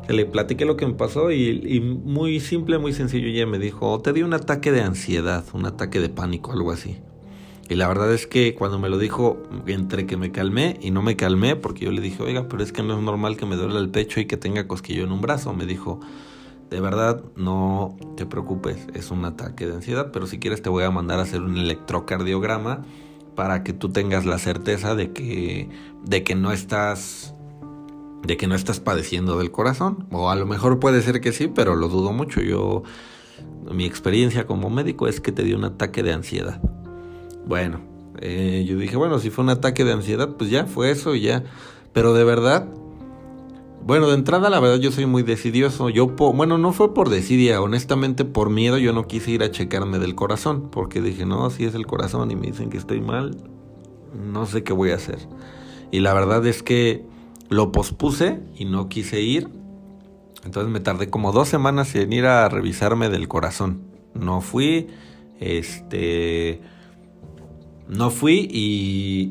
que 0.06 0.12
le 0.12 0.26
platiqué 0.26 0.66
lo 0.66 0.76
que 0.76 0.86
me 0.86 0.92
pasó 0.92 1.30
y, 1.30 1.62
y 1.64 1.80
muy 1.80 2.38
simple, 2.38 2.76
muy 2.76 2.92
sencillo, 2.92 3.28
ella 3.28 3.46
me 3.46 3.58
dijo, 3.58 3.98
te 4.02 4.12
di 4.12 4.22
un 4.22 4.34
ataque 4.34 4.72
de 4.72 4.82
ansiedad, 4.82 5.42
un 5.54 5.64
ataque 5.64 6.00
de 6.00 6.10
pánico, 6.10 6.52
algo 6.52 6.70
así. 6.70 6.98
Y 7.72 7.74
la 7.74 7.88
verdad 7.88 8.12
es 8.12 8.26
que 8.26 8.54
cuando 8.54 8.78
me 8.78 8.90
lo 8.90 8.98
dijo, 8.98 9.42
entre 9.66 10.04
que 10.04 10.18
me 10.18 10.30
calmé 10.30 10.78
y 10.82 10.90
no 10.90 11.00
me 11.00 11.16
calmé, 11.16 11.56
porque 11.56 11.86
yo 11.86 11.90
le 11.90 12.02
dije, 12.02 12.22
oiga, 12.22 12.46
pero 12.46 12.62
es 12.62 12.70
que 12.70 12.82
no 12.82 12.98
es 12.98 13.02
normal 13.02 13.38
que 13.38 13.46
me 13.46 13.56
duele 13.56 13.78
el 13.78 13.88
pecho 13.88 14.20
y 14.20 14.26
que 14.26 14.36
tenga 14.36 14.68
cosquillo 14.68 15.04
en 15.04 15.10
un 15.10 15.22
brazo. 15.22 15.54
Me 15.54 15.64
dijo, 15.64 15.98
de 16.68 16.80
verdad, 16.82 17.24
no 17.34 17.96
te 18.14 18.26
preocupes, 18.26 18.86
es 18.92 19.10
un 19.10 19.24
ataque 19.24 19.66
de 19.66 19.76
ansiedad, 19.76 20.10
pero 20.12 20.26
si 20.26 20.38
quieres 20.38 20.60
te 20.60 20.68
voy 20.68 20.84
a 20.84 20.90
mandar 20.90 21.18
a 21.18 21.22
hacer 21.22 21.40
un 21.40 21.56
electrocardiograma 21.56 22.82
para 23.36 23.64
que 23.64 23.72
tú 23.72 23.88
tengas 23.88 24.26
la 24.26 24.36
certeza 24.36 24.94
de 24.94 25.12
que, 25.12 25.70
de 26.04 26.24
que 26.24 26.34
no 26.34 26.52
estás 26.52 27.34
de 28.22 28.36
que 28.36 28.48
no 28.48 28.54
estás 28.54 28.80
padeciendo 28.80 29.38
del 29.38 29.50
corazón. 29.50 30.06
O 30.10 30.28
a 30.28 30.36
lo 30.36 30.44
mejor 30.44 30.78
puede 30.78 31.00
ser 31.00 31.22
que 31.22 31.32
sí, 31.32 31.48
pero 31.48 31.74
lo 31.74 31.88
dudo 31.88 32.12
mucho. 32.12 32.42
Yo, 32.42 32.82
mi 33.72 33.86
experiencia 33.86 34.46
como 34.46 34.68
médico 34.68 35.08
es 35.08 35.22
que 35.22 35.32
te 35.32 35.42
dio 35.42 35.56
un 35.56 35.64
ataque 35.64 36.02
de 36.02 36.12
ansiedad. 36.12 36.60
Bueno, 37.46 37.80
eh, 38.20 38.64
yo 38.66 38.76
dije, 38.76 38.96
bueno, 38.96 39.18
si 39.18 39.30
fue 39.30 39.44
un 39.44 39.50
ataque 39.50 39.84
de 39.84 39.92
ansiedad, 39.92 40.36
pues 40.36 40.50
ya 40.50 40.66
fue 40.66 40.90
eso 40.90 41.14
y 41.14 41.22
ya. 41.22 41.44
Pero 41.92 42.14
de 42.14 42.24
verdad, 42.24 42.68
bueno, 43.84 44.08
de 44.08 44.14
entrada 44.14 44.48
la 44.48 44.60
verdad 44.60 44.78
yo 44.78 44.92
soy 44.92 45.06
muy 45.06 45.22
decidioso. 45.22 45.88
Yo, 45.88 46.06
bueno, 46.06 46.56
no 46.56 46.72
fue 46.72 46.94
por 46.94 47.08
desidia, 47.10 47.60
honestamente 47.60 48.24
por 48.24 48.48
miedo 48.48 48.78
yo 48.78 48.92
no 48.92 49.06
quise 49.06 49.32
ir 49.32 49.42
a 49.42 49.50
checarme 49.50 49.98
del 49.98 50.14
corazón, 50.14 50.70
porque 50.70 51.00
dije, 51.00 51.26
no, 51.26 51.50
si 51.50 51.64
es 51.64 51.74
el 51.74 51.86
corazón 51.86 52.30
y 52.30 52.36
me 52.36 52.46
dicen 52.46 52.70
que 52.70 52.78
estoy 52.78 53.00
mal, 53.00 53.36
no 54.14 54.46
sé 54.46 54.62
qué 54.62 54.72
voy 54.72 54.90
a 54.90 54.96
hacer. 54.96 55.18
Y 55.90 56.00
la 56.00 56.14
verdad 56.14 56.46
es 56.46 56.62
que 56.62 57.04
lo 57.48 57.72
pospuse 57.72 58.40
y 58.56 58.66
no 58.66 58.88
quise 58.88 59.20
ir. 59.20 59.48
Entonces 60.44 60.72
me 60.72 60.80
tardé 60.80 61.10
como 61.10 61.32
dos 61.32 61.48
semanas 61.48 61.94
en 61.94 62.12
ir 62.12 62.26
a 62.26 62.48
revisarme 62.48 63.08
del 63.08 63.28
corazón. 63.28 63.82
No 64.14 64.40
fui, 64.40 64.88
este 65.40 66.60
no 67.88 68.10
fui 68.10 68.48
y 68.50 69.30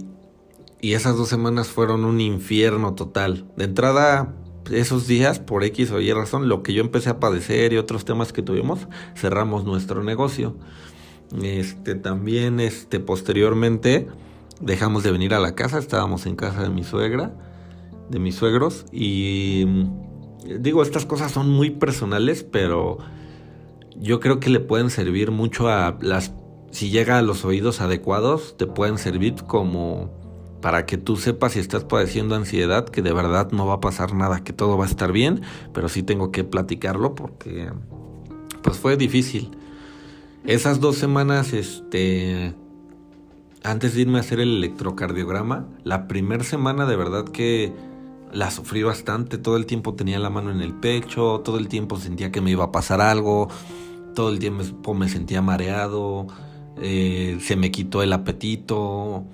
Y 0.81 0.93
esas 0.93 1.15
dos 1.15 1.29
semanas 1.29 1.67
fueron 1.67 2.05
un 2.05 2.20
infierno 2.20 2.96
total. 2.96 3.46
De 3.55 3.65
entrada, 3.65 4.34
esos 4.72 5.08
días, 5.08 5.39
por 5.39 5.63
X 5.63 5.91
o 5.91 6.00
Y 6.00 6.12
razón, 6.12 6.50
lo 6.50 6.63
que 6.63 6.74
yo 6.74 6.81
empecé 6.81 7.10
a 7.10 7.20
padecer 7.20 7.74
y 7.74 7.77
otros 7.77 8.03
temas 8.03 8.34
que 8.34 8.41
tuvimos, 8.41 8.88
cerramos 9.15 9.63
nuestro 9.63 10.03
negocio. 10.03 10.55
Este, 11.41 11.96
también, 11.96 12.60
este, 12.60 13.00
posteriormente, 13.00 14.08
dejamos 14.60 15.03
de 15.03 15.12
venir 15.12 15.34
a 15.34 15.39
la 15.39 15.55
casa, 15.55 15.77
estábamos 15.77 16.25
en 16.25 16.36
casa 16.36 16.63
de 16.63 16.70
mi 16.70 16.84
suegra, 16.84 17.34
de 18.10 18.20
mis 18.20 18.36
suegros, 18.36 18.86
y 18.91 19.65
digo, 20.60 20.84
estas 20.84 21.05
cosas 21.05 21.31
son 21.31 21.50
muy 21.50 21.70
personales, 21.70 22.43
pero 22.43 22.98
yo 23.98 24.20
creo 24.20 24.39
que 24.39 24.50
le 24.50 24.60
pueden 24.60 24.89
servir 24.89 25.31
mucho 25.31 25.70
a 25.70 25.98
las, 26.01 26.34
si 26.71 26.89
llega 26.89 27.17
a 27.17 27.21
los 27.21 27.45
oídos 27.45 27.81
adecuados, 27.81 28.55
te 28.57 28.65
pueden 28.65 28.97
servir 28.97 29.35
como 29.47 30.09
para 30.61 30.85
que 30.85 30.97
tú 30.97 31.17
sepas 31.17 31.53
si 31.53 31.59
estás 31.59 31.83
padeciendo 31.83 32.35
ansiedad, 32.35 32.87
que 32.87 33.01
de 33.01 33.13
verdad 33.13 33.51
no 33.51 33.65
va 33.65 33.75
a 33.75 33.79
pasar 33.81 34.13
nada, 34.13 34.43
que 34.43 34.53
todo 34.53 34.77
va 34.77 34.85
a 34.85 34.87
estar 34.87 35.11
bien, 35.11 35.41
pero 35.73 35.89
sí 35.89 36.03
tengo 36.03 36.31
que 36.31 36.43
platicarlo 36.43 37.15
porque 37.15 37.71
pues 38.61 38.77
fue 38.77 38.95
difícil. 38.95 39.51
Esas 40.45 40.79
dos 40.79 40.97
semanas, 40.97 41.53
este, 41.53 42.53
antes 43.63 43.95
de 43.95 44.01
irme 44.01 44.17
a 44.17 44.21
hacer 44.21 44.39
el 44.39 44.57
electrocardiograma, 44.57 45.67
la 45.83 46.07
primera 46.07 46.43
semana 46.43 46.85
de 46.85 46.95
verdad 46.95 47.25
que 47.25 47.73
la 48.31 48.49
sufrí 48.49 48.81
bastante, 48.81 49.37
todo 49.37 49.57
el 49.57 49.65
tiempo 49.65 49.93
tenía 49.93 50.19
la 50.19 50.29
mano 50.29 50.51
en 50.51 50.61
el 50.61 50.73
pecho, 50.73 51.41
todo 51.43 51.57
el 51.57 51.67
tiempo 51.67 51.97
sentía 51.97 52.31
que 52.31 52.39
me 52.39 52.51
iba 52.51 52.65
a 52.65 52.71
pasar 52.71 53.01
algo, 53.01 53.49
todo 54.15 54.29
el 54.29 54.39
tiempo 54.39 54.93
me 54.93 55.09
sentía 55.09 55.41
mareado, 55.41 56.27
eh, 56.81 57.38
se 57.41 57.55
me 57.55 57.71
quitó 57.71 58.03
el 58.03 58.11
apetito, 58.11 59.25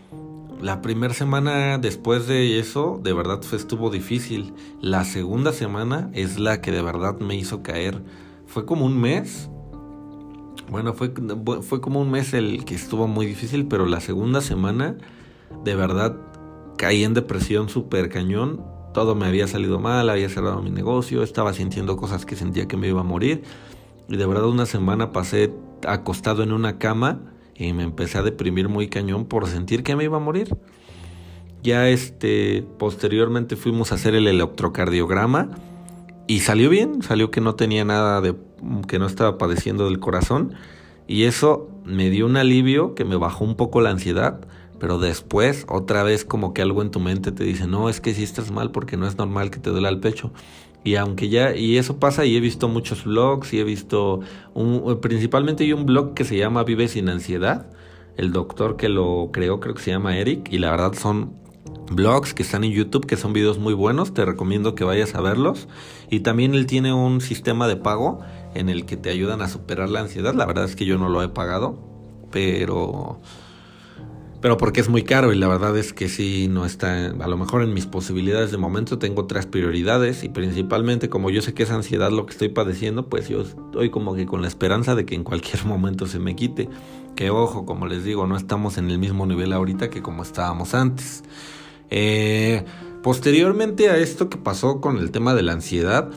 la 0.61 0.81
primera 0.81 1.13
semana 1.13 1.77
después 1.77 2.27
de 2.27 2.57
eso, 2.57 2.99
de 3.03 3.13
verdad 3.13 3.43
fue, 3.43 3.59
estuvo 3.59 3.91
difícil. 3.91 4.53
La 4.81 5.05
segunda 5.05 5.53
semana 5.53 6.09
es 6.13 6.39
la 6.39 6.61
que 6.61 6.71
de 6.71 6.81
verdad 6.81 7.19
me 7.19 7.35
hizo 7.35 7.61
caer. 7.61 8.01
Fue 8.47 8.65
como 8.65 8.85
un 8.85 8.99
mes. 8.99 9.49
Bueno, 10.69 10.93
fue, 10.93 11.13
fue 11.61 11.79
como 11.79 12.01
un 12.01 12.09
mes 12.09 12.33
el 12.33 12.65
que 12.65 12.73
estuvo 12.73 13.07
muy 13.07 13.27
difícil, 13.27 13.67
pero 13.67 13.85
la 13.85 13.99
segunda 13.99 14.41
semana, 14.41 14.97
de 15.63 15.75
verdad, 15.75 16.17
caí 16.75 17.03
en 17.03 17.13
depresión 17.13 17.69
súper 17.69 18.09
cañón. 18.09 18.65
Todo 18.95 19.13
me 19.13 19.27
había 19.27 19.47
salido 19.47 19.79
mal, 19.79 20.09
había 20.09 20.27
cerrado 20.27 20.63
mi 20.63 20.71
negocio, 20.71 21.21
estaba 21.21 21.53
sintiendo 21.53 21.97
cosas 21.97 22.25
que 22.25 22.35
sentía 22.35 22.67
que 22.67 22.77
me 22.77 22.87
iba 22.87 23.01
a 23.01 23.03
morir. 23.03 23.43
Y 24.09 24.17
de 24.17 24.25
verdad 24.25 24.47
una 24.47 24.65
semana 24.65 25.11
pasé 25.11 25.53
acostado 25.85 26.41
en 26.41 26.51
una 26.51 26.79
cama 26.79 27.36
y 27.57 27.73
me 27.73 27.83
empecé 27.83 28.17
a 28.17 28.23
deprimir 28.23 28.69
muy 28.69 28.87
cañón 28.87 29.25
por 29.25 29.47
sentir 29.47 29.83
que 29.83 29.95
me 29.95 30.03
iba 30.03 30.17
a 30.17 30.21
morir. 30.21 30.55
Ya 31.63 31.89
este 31.89 32.63
posteriormente 32.77 33.55
fuimos 33.55 33.91
a 33.91 33.95
hacer 33.95 34.15
el 34.15 34.27
electrocardiograma 34.27 35.49
y 36.27 36.41
salió 36.41 36.69
bien, 36.69 37.01
salió 37.01 37.31
que 37.31 37.41
no 37.41 37.55
tenía 37.55 37.83
nada 37.83 38.21
de 38.21 38.35
que 38.87 38.99
no 38.99 39.07
estaba 39.07 39.37
padeciendo 39.37 39.85
del 39.85 39.99
corazón 39.99 40.53
y 41.07 41.23
eso 41.23 41.69
me 41.83 42.09
dio 42.09 42.25
un 42.25 42.37
alivio 42.37 42.93
que 42.93 43.05
me 43.05 43.15
bajó 43.15 43.45
un 43.45 43.55
poco 43.55 43.81
la 43.81 43.89
ansiedad, 43.89 44.41
pero 44.79 44.99
después 44.99 45.65
otra 45.67 46.03
vez 46.03 46.25
como 46.25 46.53
que 46.53 46.61
algo 46.61 46.81
en 46.81 46.91
tu 46.91 46.99
mente 46.99 47.31
te 47.31 47.43
dice, 47.43 47.65
"No, 47.65 47.89
es 47.89 48.01
que 48.01 48.13
si 48.13 48.23
estás 48.23 48.51
mal 48.51 48.71
porque 48.71 48.97
no 48.97 49.07
es 49.07 49.17
normal 49.17 49.49
que 49.49 49.59
te 49.59 49.71
duela 49.71 49.89
el 49.89 49.99
pecho." 49.99 50.31
Y 50.87 50.95
aunque 50.95 51.27
ya, 51.27 51.53
y 51.53 51.75
eso 51.75 51.99
pasa, 51.99 52.23
y 52.23 52.37
he 52.37 52.39
visto 52.39 52.69
muchos 52.69 53.03
blogs, 53.03 53.51
y 53.51 53.59
he 53.59 53.65
visto 53.65 54.21
principalmente 55.01 55.65
hay 55.65 55.73
un 55.73 55.85
blog 55.85 56.13
que 56.13 56.23
se 56.23 56.37
llama 56.37 56.63
Vive 56.63 56.87
sin 56.87 57.09
ansiedad. 57.09 57.69
El 58.15 58.31
doctor 58.31 58.77
que 58.77 58.87
lo 58.87 59.31
creó 59.33 59.59
creo 59.59 59.75
que 59.75 59.81
se 59.81 59.91
llama 59.91 60.17
Eric, 60.17 60.47
y 60.49 60.59
la 60.59 60.71
verdad 60.71 60.93
son 60.93 61.33
blogs 61.91 62.33
que 62.33 62.41
están 62.41 62.63
en 62.63 62.71
YouTube, 62.71 63.05
que 63.05 63.17
son 63.17 63.33
videos 63.33 63.59
muy 63.59 63.73
buenos, 63.73 64.13
te 64.13 64.23
recomiendo 64.23 64.75
que 64.75 64.85
vayas 64.85 65.13
a 65.13 65.19
verlos. 65.19 65.67
Y 66.09 66.21
también 66.21 66.55
él 66.55 66.67
tiene 66.67 66.93
un 66.93 67.19
sistema 67.19 67.67
de 67.67 67.75
pago 67.75 68.21
en 68.55 68.69
el 68.69 68.85
que 68.85 68.95
te 68.95 69.09
ayudan 69.09 69.41
a 69.41 69.49
superar 69.49 69.89
la 69.89 69.99
ansiedad. 69.99 70.35
La 70.35 70.45
verdad 70.45 70.63
es 70.63 70.77
que 70.77 70.85
yo 70.85 70.97
no 70.97 71.09
lo 71.09 71.21
he 71.21 71.27
pagado, 71.27 71.77
pero 72.31 73.19
pero 74.41 74.57
porque 74.57 74.81
es 74.81 74.89
muy 74.89 75.03
caro 75.03 75.33
y 75.33 75.35
la 75.35 75.47
verdad 75.47 75.75
es 75.77 75.93
que 75.93 76.09
sí 76.09 76.47
no 76.47 76.65
está, 76.65 77.07
a 77.07 77.27
lo 77.27 77.37
mejor 77.37 77.63
en 77.63 77.73
mis 77.73 77.87
posibilidades 77.87 78.51
de 78.51 78.57
momento 78.57 78.99
tengo 78.99 79.23
otras 79.23 79.47
prioridades 79.47 80.23
y 80.23 80.29
principalmente 80.29 81.09
como 81.09 81.29
yo 81.29 81.41
sé 81.41 81.53
que 81.53 81.63
es 81.63 81.71
ansiedad 81.71 82.11
lo 82.11 82.25
que 82.25 82.33
estoy 82.33 82.49
padeciendo, 82.49 83.07
pues 83.09 83.29
yo 83.29 83.41
estoy 83.41 83.89
como 83.89 84.13
que 84.13 84.27
con 84.27 84.41
la 84.41 84.47
esperanza 84.47 84.93
de 84.93 85.05
que 85.05 85.15
en 85.15 85.23
cualquier 85.23 85.65
momento 85.65 86.05
se 86.05 86.19
me 86.19 86.35
quite. 86.35 86.69
Que 87.15 87.31
ojo, 87.31 87.65
como 87.65 87.87
les 87.87 88.03
digo, 88.03 88.27
no 88.27 88.37
estamos 88.37 88.77
en 88.77 88.91
el 88.91 88.99
mismo 88.99 89.25
nivel 89.25 89.51
ahorita 89.51 89.89
que 89.89 90.03
como 90.03 90.21
estábamos 90.21 90.75
antes. 90.75 91.23
Eh, 91.89 92.63
posteriormente 93.01 93.89
a 93.89 93.97
esto 93.97 94.29
que 94.29 94.37
pasó 94.37 94.81
con 94.81 94.97
el 94.97 95.09
tema 95.09 95.33
de 95.33 95.41
la 95.41 95.53
ansiedad, 95.53 96.11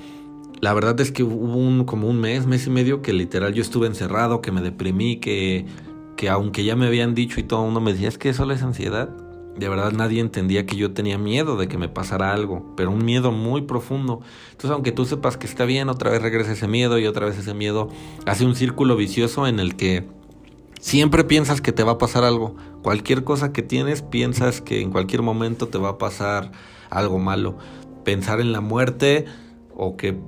la 0.60 0.74
verdad 0.74 1.00
es 1.00 1.10
que 1.10 1.22
hubo 1.22 1.56
un, 1.56 1.84
como 1.84 2.06
un 2.06 2.20
mes, 2.20 2.46
mes 2.46 2.66
y 2.66 2.70
medio 2.70 3.00
que 3.00 3.14
literal 3.14 3.54
yo 3.54 3.62
estuve 3.62 3.86
encerrado, 3.86 4.42
que 4.42 4.52
me 4.52 4.60
deprimí, 4.60 5.16
que 5.16 5.64
que 6.16 6.28
aunque 6.28 6.64
ya 6.64 6.76
me 6.76 6.86
habían 6.86 7.14
dicho 7.14 7.40
y 7.40 7.42
todo 7.42 7.60
el 7.60 7.66
mundo 7.66 7.80
me 7.80 7.92
decía, 7.92 8.08
es 8.08 8.18
que 8.18 8.28
eso 8.28 8.50
es 8.50 8.62
ansiedad, 8.62 9.10
de 9.56 9.68
verdad 9.68 9.92
nadie 9.92 10.20
entendía 10.20 10.64
que 10.64 10.76
yo 10.76 10.92
tenía 10.92 11.18
miedo 11.18 11.56
de 11.56 11.68
que 11.68 11.76
me 11.76 11.88
pasara 11.88 12.32
algo, 12.32 12.72
pero 12.76 12.90
un 12.90 13.04
miedo 13.04 13.32
muy 13.32 13.62
profundo. 13.62 14.20
Entonces, 14.52 14.70
aunque 14.70 14.92
tú 14.92 15.04
sepas 15.04 15.36
que 15.36 15.46
está 15.46 15.64
bien, 15.64 15.88
otra 15.88 16.10
vez 16.10 16.22
regresa 16.22 16.52
ese 16.52 16.68
miedo 16.68 16.98
y 16.98 17.06
otra 17.06 17.26
vez 17.26 17.38
ese 17.38 17.52
miedo 17.54 17.88
hace 18.26 18.46
un 18.46 18.54
círculo 18.54 18.96
vicioso 18.96 19.46
en 19.46 19.60
el 19.60 19.76
que 19.76 20.08
siempre 20.80 21.24
piensas 21.24 21.60
que 21.60 21.72
te 21.72 21.82
va 21.82 21.92
a 21.92 21.98
pasar 21.98 22.24
algo. 22.24 22.56
Cualquier 22.82 23.24
cosa 23.24 23.52
que 23.52 23.62
tienes, 23.62 24.02
piensas 24.02 24.60
que 24.60 24.80
en 24.80 24.90
cualquier 24.90 25.22
momento 25.22 25.68
te 25.68 25.78
va 25.78 25.90
a 25.90 25.98
pasar 25.98 26.52
algo 26.88 27.18
malo. 27.18 27.58
Pensar 28.04 28.40
en 28.40 28.52
la 28.52 28.60
muerte 28.60 29.26
o 29.74 29.96
que 29.96 30.18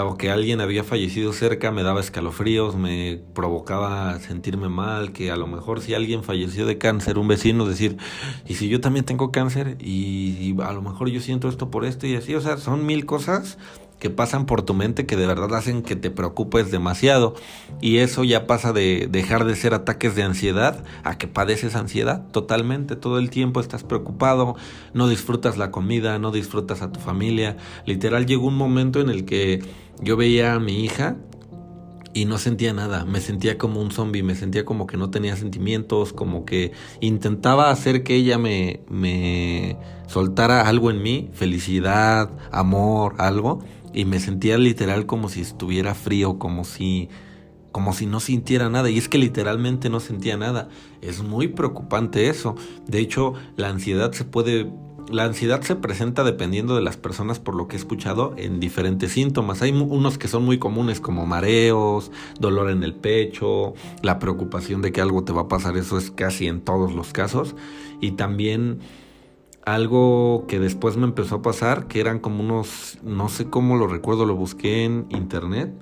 o 0.00 0.16
que 0.16 0.30
alguien 0.30 0.60
había 0.60 0.84
fallecido 0.84 1.32
cerca 1.32 1.70
me 1.70 1.82
daba 1.82 2.00
escalofríos, 2.00 2.76
me 2.76 3.20
provocaba 3.34 4.18
sentirme 4.18 4.68
mal, 4.68 5.12
que 5.12 5.30
a 5.30 5.36
lo 5.36 5.46
mejor 5.46 5.80
si 5.80 5.94
alguien 5.94 6.24
falleció 6.24 6.66
de 6.66 6.78
cáncer, 6.78 7.18
un 7.18 7.28
vecino 7.28 7.66
decir, 7.66 7.98
y 8.46 8.54
si 8.54 8.68
yo 8.68 8.80
también 8.80 9.04
tengo 9.04 9.30
cáncer 9.30 9.76
y, 9.80 10.54
a 10.62 10.72
lo 10.72 10.82
mejor 10.82 11.08
yo 11.10 11.20
siento 11.20 11.48
esto 11.48 11.70
por 11.70 11.84
esto 11.84 12.06
y 12.06 12.16
así, 12.16 12.34
o 12.34 12.40
sea, 12.40 12.56
son 12.56 12.86
mil 12.86 13.04
cosas 13.06 13.58
que 14.02 14.10
pasan 14.10 14.46
por 14.46 14.62
tu 14.62 14.74
mente 14.74 15.06
que 15.06 15.14
de 15.14 15.28
verdad 15.28 15.54
hacen 15.54 15.80
que 15.82 15.94
te 15.94 16.10
preocupes 16.10 16.72
demasiado. 16.72 17.36
Y 17.80 17.98
eso 17.98 18.24
ya 18.24 18.48
pasa 18.48 18.72
de 18.72 19.06
dejar 19.08 19.44
de 19.44 19.54
ser 19.54 19.74
ataques 19.74 20.16
de 20.16 20.24
ansiedad 20.24 20.82
a 21.04 21.18
que 21.18 21.28
padeces 21.28 21.76
ansiedad 21.76 22.26
totalmente. 22.32 22.96
Todo 22.96 23.20
el 23.20 23.30
tiempo 23.30 23.60
estás 23.60 23.84
preocupado, 23.84 24.56
no 24.92 25.06
disfrutas 25.06 25.56
la 25.56 25.70
comida, 25.70 26.18
no 26.18 26.32
disfrutas 26.32 26.82
a 26.82 26.90
tu 26.90 26.98
familia. 26.98 27.58
Literal 27.86 28.26
llegó 28.26 28.48
un 28.48 28.56
momento 28.56 29.00
en 29.00 29.08
el 29.08 29.24
que 29.24 29.62
yo 30.00 30.16
veía 30.16 30.54
a 30.54 30.58
mi 30.58 30.84
hija 30.84 31.14
y 32.12 32.24
no 32.24 32.38
sentía 32.38 32.72
nada, 32.72 33.04
me 33.04 33.20
sentía 33.20 33.56
como 33.56 33.80
un 33.80 33.92
zombie, 33.92 34.24
me 34.24 34.34
sentía 34.34 34.64
como 34.64 34.88
que 34.88 34.96
no 34.96 35.10
tenía 35.10 35.36
sentimientos, 35.36 36.12
como 36.12 36.44
que 36.44 36.72
intentaba 37.00 37.70
hacer 37.70 38.02
que 38.02 38.16
ella 38.16 38.36
me, 38.36 38.80
me 38.90 39.76
soltara 40.08 40.68
algo 40.68 40.90
en 40.90 41.02
mí, 41.02 41.30
felicidad, 41.32 42.30
amor, 42.50 43.14
algo, 43.18 43.60
y 43.92 44.04
me 44.04 44.20
sentía 44.20 44.58
literal 44.58 45.06
como 45.06 45.28
si 45.28 45.40
estuviera 45.40 45.94
frío, 45.94 46.38
como 46.38 46.64
si 46.64 47.08
como 47.72 47.94
si 47.94 48.04
no 48.04 48.20
sintiera 48.20 48.68
nada 48.68 48.90
y 48.90 48.98
es 48.98 49.08
que 49.08 49.16
literalmente 49.16 49.88
no 49.88 49.98
sentía 49.98 50.36
nada. 50.36 50.68
Es 51.00 51.22
muy 51.22 51.48
preocupante 51.48 52.28
eso. 52.28 52.54
De 52.86 52.98
hecho, 52.98 53.32
la 53.56 53.70
ansiedad 53.70 54.12
se 54.12 54.24
puede 54.24 54.70
la 55.10 55.24
ansiedad 55.24 55.60
se 55.62 55.76
presenta 55.76 56.24
dependiendo 56.24 56.76
de 56.76 56.82
las 56.82 56.96
personas 56.96 57.38
por 57.38 57.54
lo 57.54 57.68
que 57.68 57.76
he 57.76 57.78
escuchado 57.78 58.34
en 58.36 58.60
diferentes 58.60 59.12
síntomas. 59.12 59.62
Hay 59.62 59.72
unos 59.72 60.16
que 60.16 60.28
son 60.28 60.44
muy 60.44 60.58
comunes 60.58 61.00
como 61.00 61.26
mareos, 61.26 62.10
dolor 62.38 62.70
en 62.70 62.82
el 62.82 62.94
pecho, 62.94 63.74
la 64.02 64.18
preocupación 64.18 64.80
de 64.80 64.92
que 64.92 65.00
algo 65.00 65.24
te 65.24 65.32
va 65.32 65.42
a 65.42 65.48
pasar, 65.48 65.76
eso 65.76 65.98
es 65.98 66.10
casi 66.10 66.46
en 66.46 66.60
todos 66.60 66.94
los 66.94 67.12
casos 67.12 67.54
y 68.00 68.12
también 68.12 68.80
algo 69.64 70.44
que 70.48 70.58
después 70.58 70.96
me 70.96 71.04
empezó 71.04 71.36
a 71.36 71.42
pasar, 71.42 71.86
que 71.86 72.00
eran 72.00 72.18
como 72.18 72.42
unos, 72.42 72.98
no 73.02 73.28
sé 73.28 73.46
cómo 73.46 73.76
lo 73.76 73.86
recuerdo, 73.86 74.26
lo 74.26 74.34
busqué 74.34 74.84
en 74.84 75.06
internet, 75.10 75.72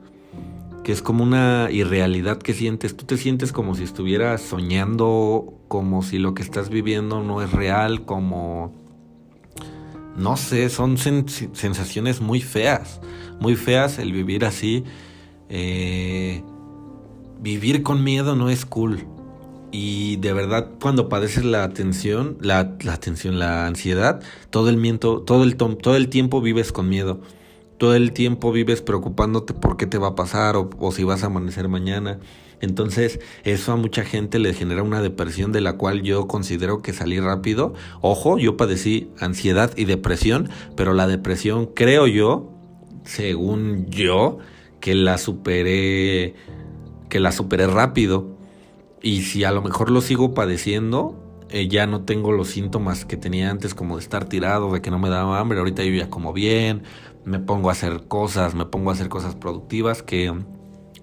que 0.84 0.92
es 0.92 1.02
como 1.02 1.22
una 1.22 1.68
irrealidad 1.70 2.38
que 2.38 2.54
sientes. 2.54 2.96
Tú 2.96 3.06
te 3.06 3.16
sientes 3.16 3.52
como 3.52 3.74
si 3.74 3.84
estuvieras 3.84 4.42
soñando, 4.42 5.54
como 5.68 6.02
si 6.02 6.18
lo 6.18 6.34
que 6.34 6.42
estás 6.42 6.68
viviendo 6.68 7.22
no 7.22 7.42
es 7.42 7.52
real, 7.52 8.04
como... 8.04 8.78
No 10.16 10.36
sé, 10.36 10.68
son 10.68 10.98
sensaciones 10.98 12.20
muy 12.20 12.40
feas, 12.42 13.00
muy 13.40 13.56
feas 13.56 13.98
el 13.98 14.12
vivir 14.12 14.44
así. 14.44 14.84
Eh, 15.48 16.42
vivir 17.40 17.82
con 17.82 18.04
miedo 18.04 18.34
no 18.36 18.50
es 18.50 18.66
cool. 18.66 19.06
Y 19.72 20.16
de 20.16 20.32
verdad, 20.32 20.70
cuando 20.80 21.08
padeces 21.08 21.44
la 21.44 21.68
tensión, 21.70 22.36
la, 22.40 22.76
tensión, 23.00 23.38
la 23.38 23.66
ansiedad, 23.66 24.20
todo 24.50 24.68
el, 24.68 24.76
miento, 24.76 25.20
todo, 25.22 25.44
el, 25.44 25.56
todo 25.56 25.96
el 25.96 26.08
tiempo 26.08 26.40
vives 26.40 26.72
con 26.72 26.88
miedo. 26.88 27.20
Todo 27.78 27.94
el 27.94 28.12
tiempo 28.12 28.52
vives 28.52 28.82
preocupándote 28.82 29.54
por 29.54 29.76
qué 29.76 29.86
te 29.86 29.96
va 29.96 30.08
a 30.08 30.14
pasar 30.14 30.56
o, 30.56 30.70
o 30.78 30.92
si 30.92 31.04
vas 31.04 31.22
a 31.22 31.26
amanecer 31.26 31.68
mañana. 31.68 32.18
Entonces, 32.60 33.20
eso 33.44 33.72
a 33.72 33.76
mucha 33.76 34.04
gente 34.04 34.38
le 34.38 34.52
genera 34.52 34.82
una 34.82 35.00
depresión 35.00 35.50
de 35.50 35.62
la 35.62 35.74
cual 35.74 36.02
yo 36.02 36.26
considero 36.26 36.82
que 36.82 36.92
salí 36.92 37.18
rápido. 37.18 37.72
Ojo, 38.02 38.38
yo 38.38 38.56
padecí 38.56 39.10
ansiedad 39.18 39.72
y 39.76 39.86
depresión, 39.86 40.50
pero 40.76 40.92
la 40.92 41.06
depresión 41.06 41.66
creo 41.74 42.06
yo, 42.06 42.52
según 43.04 43.86
yo, 43.88 44.38
que 44.80 44.94
la 44.94 45.16
superé 45.16 46.34
que 47.08 47.20
la 47.20 47.32
superé 47.32 47.66
rápido. 47.66 48.39
Y 49.02 49.22
si 49.22 49.44
a 49.44 49.52
lo 49.52 49.62
mejor 49.62 49.90
lo 49.90 50.00
sigo 50.00 50.34
padeciendo, 50.34 51.16
eh, 51.48 51.68
ya 51.68 51.86
no 51.86 52.02
tengo 52.04 52.32
los 52.32 52.48
síntomas 52.48 53.04
que 53.04 53.16
tenía 53.16 53.50
antes, 53.50 53.74
como 53.74 53.96
de 53.96 54.02
estar 54.02 54.28
tirado, 54.28 54.72
de 54.72 54.82
que 54.82 54.90
no 54.90 54.98
me 54.98 55.08
daba 55.08 55.38
hambre. 55.38 55.58
Ahorita 55.58 55.82
yo 55.84 55.94
ya 55.94 56.10
como 56.10 56.32
bien, 56.32 56.82
me 57.24 57.38
pongo 57.38 57.68
a 57.70 57.72
hacer 57.72 58.06
cosas, 58.08 58.54
me 58.54 58.66
pongo 58.66 58.90
a 58.90 58.94
hacer 58.94 59.08
cosas 59.08 59.34
productivas 59.34 60.02
que 60.02 60.32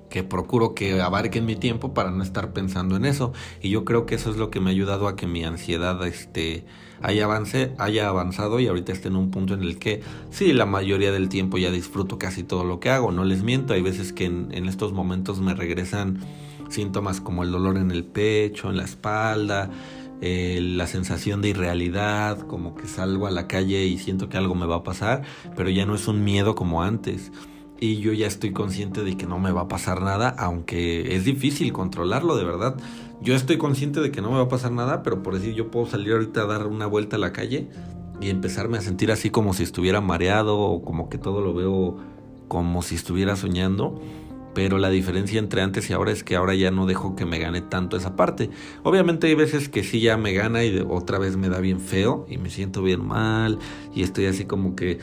que 0.10 0.24
procuro 0.24 0.74
que 0.74 1.02
abarquen 1.02 1.46
mi 1.46 1.56
tiempo 1.56 1.94
para 1.94 2.12
no 2.12 2.24
estar 2.24 2.54
pensando 2.54 2.96
en 2.96 3.06
eso 3.06 3.34
y 3.62 3.70
yo 3.70 3.84
creo 3.84 4.06
que 4.06 4.16
eso 4.16 4.32
es 4.32 4.38
lo 4.38 4.50
que 4.50 4.60
me 4.60 4.70
ha 4.70 4.72
ayudado 4.72 5.08
a 5.08 5.16
que 5.16 5.28
mi 5.28 5.44
ansiedad 5.44 6.06
este 6.08 6.66
haya 7.02 7.26
avance, 7.26 7.74
haya 7.78 8.08
avanzado 8.08 8.60
y 8.60 8.68
ahorita 8.68 8.92
esté 8.92 9.10
en 9.10 9.18
un 9.18 9.32
punto 9.32 9.54
en 9.54 9.64
el 9.64 9.78
que 9.80 10.02
sí 10.32 10.54
la 10.54 10.66
mayoría 10.66 11.12
del 11.12 11.30
tiempo 11.30 11.58
ya 11.58 11.72
disfruto 11.72 12.18
casi 12.18 12.44
todo 12.44 12.64
lo 12.64 12.80
que 12.80 12.90
hago 12.90 13.12
no 13.12 13.24
les 13.24 13.44
miento 13.44 13.74
hay 13.74 13.82
veces 13.82 14.14
que 14.14 14.26
en, 14.26 14.68
estos 14.68 14.94
momentos 14.94 15.42
me 15.42 15.54
regresan 15.54 16.20
síntomas 16.70 17.22
como 17.22 17.44
el 17.44 17.52
dolor 17.52 17.78
en 17.78 17.92
el 17.92 18.04
pecho 18.04 18.70
en 18.70 18.78
la 18.78 18.84
espalda 18.84 19.70
eh, 20.20 20.60
la 20.62 20.88
sensación 20.88 21.44
de 21.44 21.50
irrealidad, 21.50 22.40
como 22.40 22.74
que 22.74 22.88
salgo 22.88 23.28
a 23.28 23.32
la 23.32 23.46
calle 23.48 23.86
y 23.86 24.00
siento 24.00 24.30
que 24.30 24.38
algo 24.38 24.56
me 24.56 24.66
va 24.66 24.78
a 24.78 24.84
pasar, 24.84 25.22
pero 25.56 25.70
ya 25.70 25.86
no 25.86 25.94
es 25.94 26.08
un 26.08 26.24
miedo 26.24 26.56
como 26.56 26.82
antes 26.82 27.32
y 27.80 27.98
yo 27.98 28.14
ya 28.14 28.26
estoy 28.26 28.52
consciente 28.52 29.04
de 29.04 29.16
que 29.16 29.28
no 29.28 29.38
me 29.38 29.52
va 29.52 29.62
a 29.62 29.68
pasar 29.68 30.02
nada, 30.02 30.30
aunque 30.30 31.16
es 31.16 31.24
difícil 31.24 31.72
controlarlo, 31.72 32.36
de 32.36 32.44
verdad. 32.44 32.76
Yo 33.22 33.36
estoy 33.36 33.58
consciente 33.58 34.00
de 34.00 34.12
que 34.12 34.22
no 34.22 34.32
me 34.32 34.38
va 34.38 34.46
a 34.46 34.48
pasar 34.48 34.72
nada, 34.72 35.04
pero 35.04 35.22
por 35.22 35.36
decir, 35.36 35.54
yo 35.54 35.70
puedo 35.70 35.86
salir 35.86 36.14
ahorita 36.14 36.42
a 36.42 36.46
dar 36.46 36.66
una 36.66 36.88
vuelta 36.88 37.18
a 37.18 37.20
la 37.20 37.32
calle 37.32 37.68
y 38.20 38.32
empezarme 38.32 38.80
a 38.80 38.82
sentir 38.82 39.12
así 39.12 39.30
como 39.30 39.54
si 39.54 39.62
estuviera 39.62 40.02
mareado 40.02 40.58
o 40.58 40.84
como 40.84 41.10
que 41.10 41.20
todo 41.20 41.42
lo 41.42 41.54
veo 41.54 41.98
como 42.48 42.82
si 42.82 42.96
estuviera 42.96 43.36
soñando. 43.36 44.02
Pero 44.58 44.80
la 44.80 44.90
diferencia 44.90 45.38
entre 45.38 45.62
antes 45.62 45.88
y 45.88 45.94
ahora 45.94 46.12
es 46.12 46.24
que 46.24 46.36
ahora 46.36 46.56
ya 46.56 46.72
no 46.72 46.88
dejo 46.88 47.16
que 47.16 47.28
me 47.28 47.38
gane 47.38 47.62
tanto 47.62 47.96
esa 47.96 48.16
parte. 48.16 48.50
Obviamente 48.82 49.28
hay 49.28 49.36
veces 49.36 49.70
que 49.70 49.84
sí 49.84 50.02
ya 50.02 50.18
me 50.18 50.34
gana 50.34 50.64
y 50.64 50.84
otra 50.90 51.20
vez 51.20 51.38
me 51.38 51.48
da 51.48 51.60
bien 51.60 51.80
feo 51.80 52.26
y 52.28 52.40
me 52.40 52.50
siento 52.50 52.82
bien 52.82 53.06
mal 53.06 53.60
y 53.94 54.02
estoy 54.02 54.26
así 54.26 54.46
como 54.46 54.76
que 54.76 54.98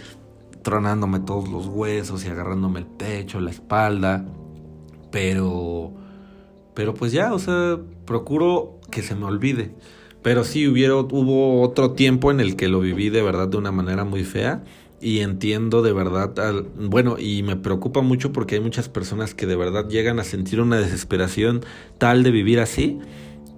tronándome 0.62 1.20
todos 1.20 1.49
los 1.49 1.68
huesos 1.68 2.25
y 2.25 2.30
agarrándome 2.30 2.80
el 2.80 2.87
pecho, 2.87 3.38
la 3.38 3.52
espalda. 3.52 4.26
Pero, 5.12 5.92
pero 6.75 6.94
pues 6.94 7.12
ya, 7.12 7.32
o 7.32 7.38
sea, 7.38 7.78
procuro 8.06 8.80
que 8.90 9.02
se 9.02 9.14
me 9.14 9.26
olvide. 9.26 9.73
Pero 10.20 10.42
sí 10.42 10.66
hubiera, 10.66 10.96
hubo 10.96 11.62
otro 11.62 11.92
tiempo 11.92 12.32
en 12.32 12.40
el 12.40 12.56
que 12.56 12.66
lo 12.66 12.80
viví 12.80 13.08
de 13.08 13.23
verdad 13.23 13.46
de 13.46 13.58
una 13.58 13.70
manera 13.70 14.02
muy 14.02 14.25
fea. 14.25 14.64
Y 15.04 15.20
entiendo 15.20 15.82
de 15.82 15.92
verdad, 15.92 16.32
bueno, 16.80 17.16
y 17.18 17.42
me 17.42 17.56
preocupa 17.56 18.00
mucho 18.00 18.32
porque 18.32 18.54
hay 18.54 18.62
muchas 18.62 18.88
personas 18.88 19.34
que 19.34 19.44
de 19.44 19.54
verdad 19.54 19.87
llegan 19.87 20.18
a 20.18 20.25
sentir 20.25 20.62
una 20.62 20.78
desesperación 20.78 21.62
tal 21.99 22.23
de 22.23 22.30
vivir 22.30 22.58
así 22.58 23.00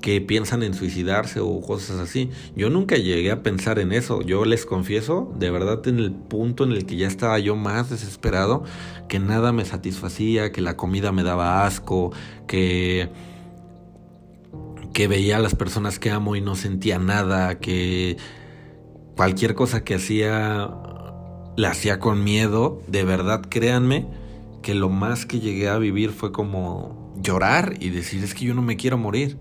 que 0.01 0.21
piensan 0.21 0.65
en 0.65 0.75
suicidarse 0.75 1.39
o 1.39 1.61
cosas 1.61 2.01
así. 2.01 2.31
Yo 2.57 2.69
nunca 2.69 2.97
llegué 2.97 3.31
a 3.31 3.45
pensar 3.45 3.79
en 3.79 3.93
eso. 3.93 4.23
Yo 4.23 4.45
les 4.45 4.67
confieso, 4.67 5.33
de 5.39 5.53
verdad, 5.53 5.87
en 5.87 6.01
el 6.01 6.11
punto 6.11 6.65
en 6.65 6.73
el 6.73 6.85
que 6.85 6.97
ya 6.97 7.07
estaba 7.07 7.39
yo 7.39 7.55
más 7.55 7.91
desesperado, 7.91 8.65
que 9.09 9.21
nada 9.21 9.53
me 9.53 9.65
satisfacía, 9.65 10.51
que 10.51 10.63
la 10.63 10.77
comida 10.77 11.13
me 11.13 11.23
daba 11.23 11.65
asco, 11.65 12.13
que 12.49 13.09
que 14.93 15.07
veía 15.07 15.37
a 15.37 15.41
las 15.41 15.55
personas 15.55 16.01
que 16.01 16.11
amo 16.11 16.35
y 16.35 16.41
no 16.41 16.57
sentía 16.57 16.99
nada, 16.99 17.61
que 17.61 18.17
cualquier 19.15 19.55
cosa 19.55 19.85
que 19.85 19.95
hacía 19.95 20.71
la 21.57 21.71
hacía 21.71 21.99
con 21.99 22.23
miedo, 22.23 22.83
de 22.87 23.05
verdad 23.05 23.43
créanme 23.49 24.07
que 24.63 24.75
lo 24.75 24.89
más 24.89 25.27
que 25.27 25.41
llegué 25.41 25.69
a 25.69 25.79
vivir 25.79 26.11
fue 26.11 26.33
como 26.33 27.15
llorar 27.21 27.75
y 27.81 27.91
decir 27.91 28.23
es 28.25 28.35
que 28.35 28.45
yo 28.45 28.55
no 28.55 28.63
me 28.63 28.77
quiero 28.77 28.99
morir. 28.99 29.39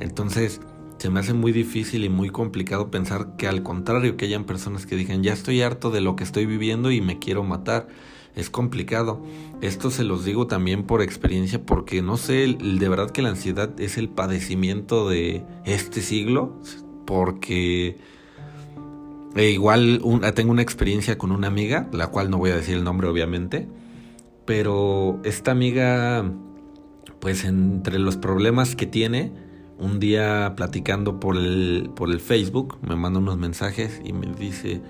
Entonces, 0.00 0.60
se 0.98 1.10
me 1.10 1.20
hace 1.20 1.34
muy 1.34 1.52
difícil 1.52 2.04
y 2.04 2.08
muy 2.08 2.30
complicado 2.30 2.90
pensar 2.90 3.36
que 3.36 3.46
al 3.46 3.62
contrario, 3.62 4.16
que 4.16 4.24
hayan 4.26 4.44
personas 4.44 4.86
que 4.86 4.96
digan, 4.96 5.22
ya 5.22 5.32
estoy 5.32 5.62
harto 5.62 5.90
de 5.90 6.00
lo 6.00 6.16
que 6.16 6.24
estoy 6.24 6.46
viviendo 6.46 6.90
y 6.90 7.00
me 7.00 7.18
quiero 7.18 7.42
matar. 7.42 7.88
Es 8.34 8.50
complicado. 8.50 9.22
Esto 9.62 9.90
se 9.90 10.04
los 10.04 10.24
digo 10.24 10.46
también 10.46 10.82
por 10.84 11.00
experiencia 11.00 11.64
porque 11.64 12.02
no 12.02 12.16
sé, 12.16 12.56
de 12.60 12.88
verdad 12.88 13.10
que 13.10 13.22
la 13.22 13.30
ansiedad 13.30 13.78
es 13.80 13.96
el 13.96 14.08
padecimiento 14.10 15.08
de 15.08 15.42
este 15.64 16.02
siglo, 16.02 16.60
porque 17.06 17.98
e 19.34 19.50
igual 19.50 20.00
tengo 20.34 20.52
una 20.52 20.62
experiencia 20.62 21.18
con 21.18 21.32
una 21.32 21.48
amiga, 21.48 21.88
la 21.92 22.08
cual 22.08 22.30
no 22.30 22.38
voy 22.38 22.50
a 22.50 22.56
decir 22.56 22.76
el 22.76 22.84
nombre 22.84 23.08
obviamente, 23.08 23.68
pero 24.44 25.20
esta 25.24 25.50
amiga, 25.50 26.30
pues 27.20 27.44
entre 27.44 27.98
los 27.98 28.16
problemas 28.16 28.76
que 28.76 28.86
tiene, 28.86 29.32
un 29.78 30.00
día 30.00 30.54
platicando 30.56 31.20
por 31.20 31.36
el, 31.36 31.90
por 31.94 32.10
el 32.10 32.20
Facebook, 32.20 32.78
me 32.86 32.96
manda 32.96 33.18
unos 33.18 33.36
mensajes 33.36 34.00
y 34.04 34.12
me 34.12 34.26
dice, 34.28 34.80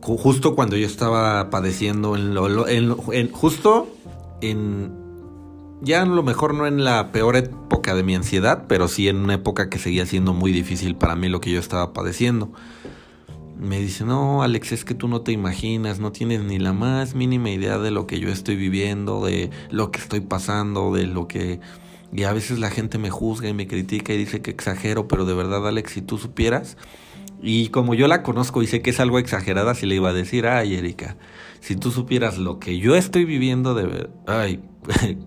justo 0.00 0.54
cuando 0.54 0.76
yo 0.76 0.86
estaba 0.86 1.50
padeciendo, 1.50 2.14
en 2.14 2.34
lo, 2.34 2.66
justo 3.32 3.88
en, 4.40 4.92
ya 5.80 6.02
a 6.02 6.06
lo 6.06 6.22
mejor 6.22 6.54
no 6.54 6.66
en 6.66 6.84
la 6.84 7.12
peor 7.12 7.36
época 7.36 7.94
de 7.94 8.02
mi 8.02 8.14
ansiedad, 8.14 8.64
pero 8.68 8.88
sí 8.88 9.08
en 9.08 9.16
una 9.16 9.34
época 9.34 9.68
que 9.68 9.78
seguía 9.78 10.06
siendo 10.06 10.34
muy 10.34 10.52
difícil 10.52 10.96
para 10.96 11.16
mí 11.16 11.28
lo 11.28 11.40
que 11.40 11.50
yo 11.50 11.58
estaba 11.58 11.92
padeciendo. 11.92 12.52
Me 13.60 13.78
dice, 13.78 14.04
no, 14.04 14.42
Alex, 14.42 14.72
es 14.72 14.84
que 14.84 14.94
tú 14.94 15.06
no 15.06 15.20
te 15.20 15.32
imaginas, 15.32 16.00
no 16.00 16.12
tienes 16.12 16.42
ni 16.42 16.58
la 16.58 16.72
más 16.72 17.14
mínima 17.14 17.50
idea 17.50 17.78
de 17.78 17.90
lo 17.90 18.06
que 18.06 18.18
yo 18.18 18.30
estoy 18.30 18.56
viviendo, 18.56 19.24
de 19.24 19.50
lo 19.70 19.90
que 19.90 20.00
estoy 20.00 20.20
pasando, 20.20 20.94
de 20.94 21.06
lo 21.06 21.28
que 21.28 21.60
y 22.12 22.24
a 22.24 22.32
veces 22.32 22.58
la 22.58 22.70
gente 22.70 22.98
me 22.98 23.10
juzga 23.10 23.48
y 23.48 23.54
me 23.54 23.66
critica 23.66 24.12
y 24.12 24.18
dice 24.18 24.42
que 24.42 24.50
exagero, 24.50 25.06
pero 25.06 25.24
de 25.24 25.34
verdad, 25.34 25.66
Alex, 25.66 25.92
si 25.92 26.02
tú 26.02 26.18
supieras, 26.18 26.76
y 27.42 27.68
como 27.68 27.94
yo 27.94 28.08
la 28.08 28.22
conozco 28.22 28.62
y 28.62 28.66
sé 28.66 28.82
que 28.82 28.90
es 28.90 29.00
algo 29.00 29.18
exagerada, 29.18 29.74
si 29.74 29.86
le 29.86 29.94
iba 29.94 30.10
a 30.10 30.12
decir, 30.12 30.46
ay, 30.46 30.74
Erika, 30.74 31.16
si 31.60 31.76
tú 31.76 31.90
supieras 31.90 32.38
lo 32.38 32.58
que 32.58 32.78
yo 32.78 32.96
estoy 32.96 33.24
viviendo 33.24 33.74
de... 33.74 34.08
Ay, 34.26 34.60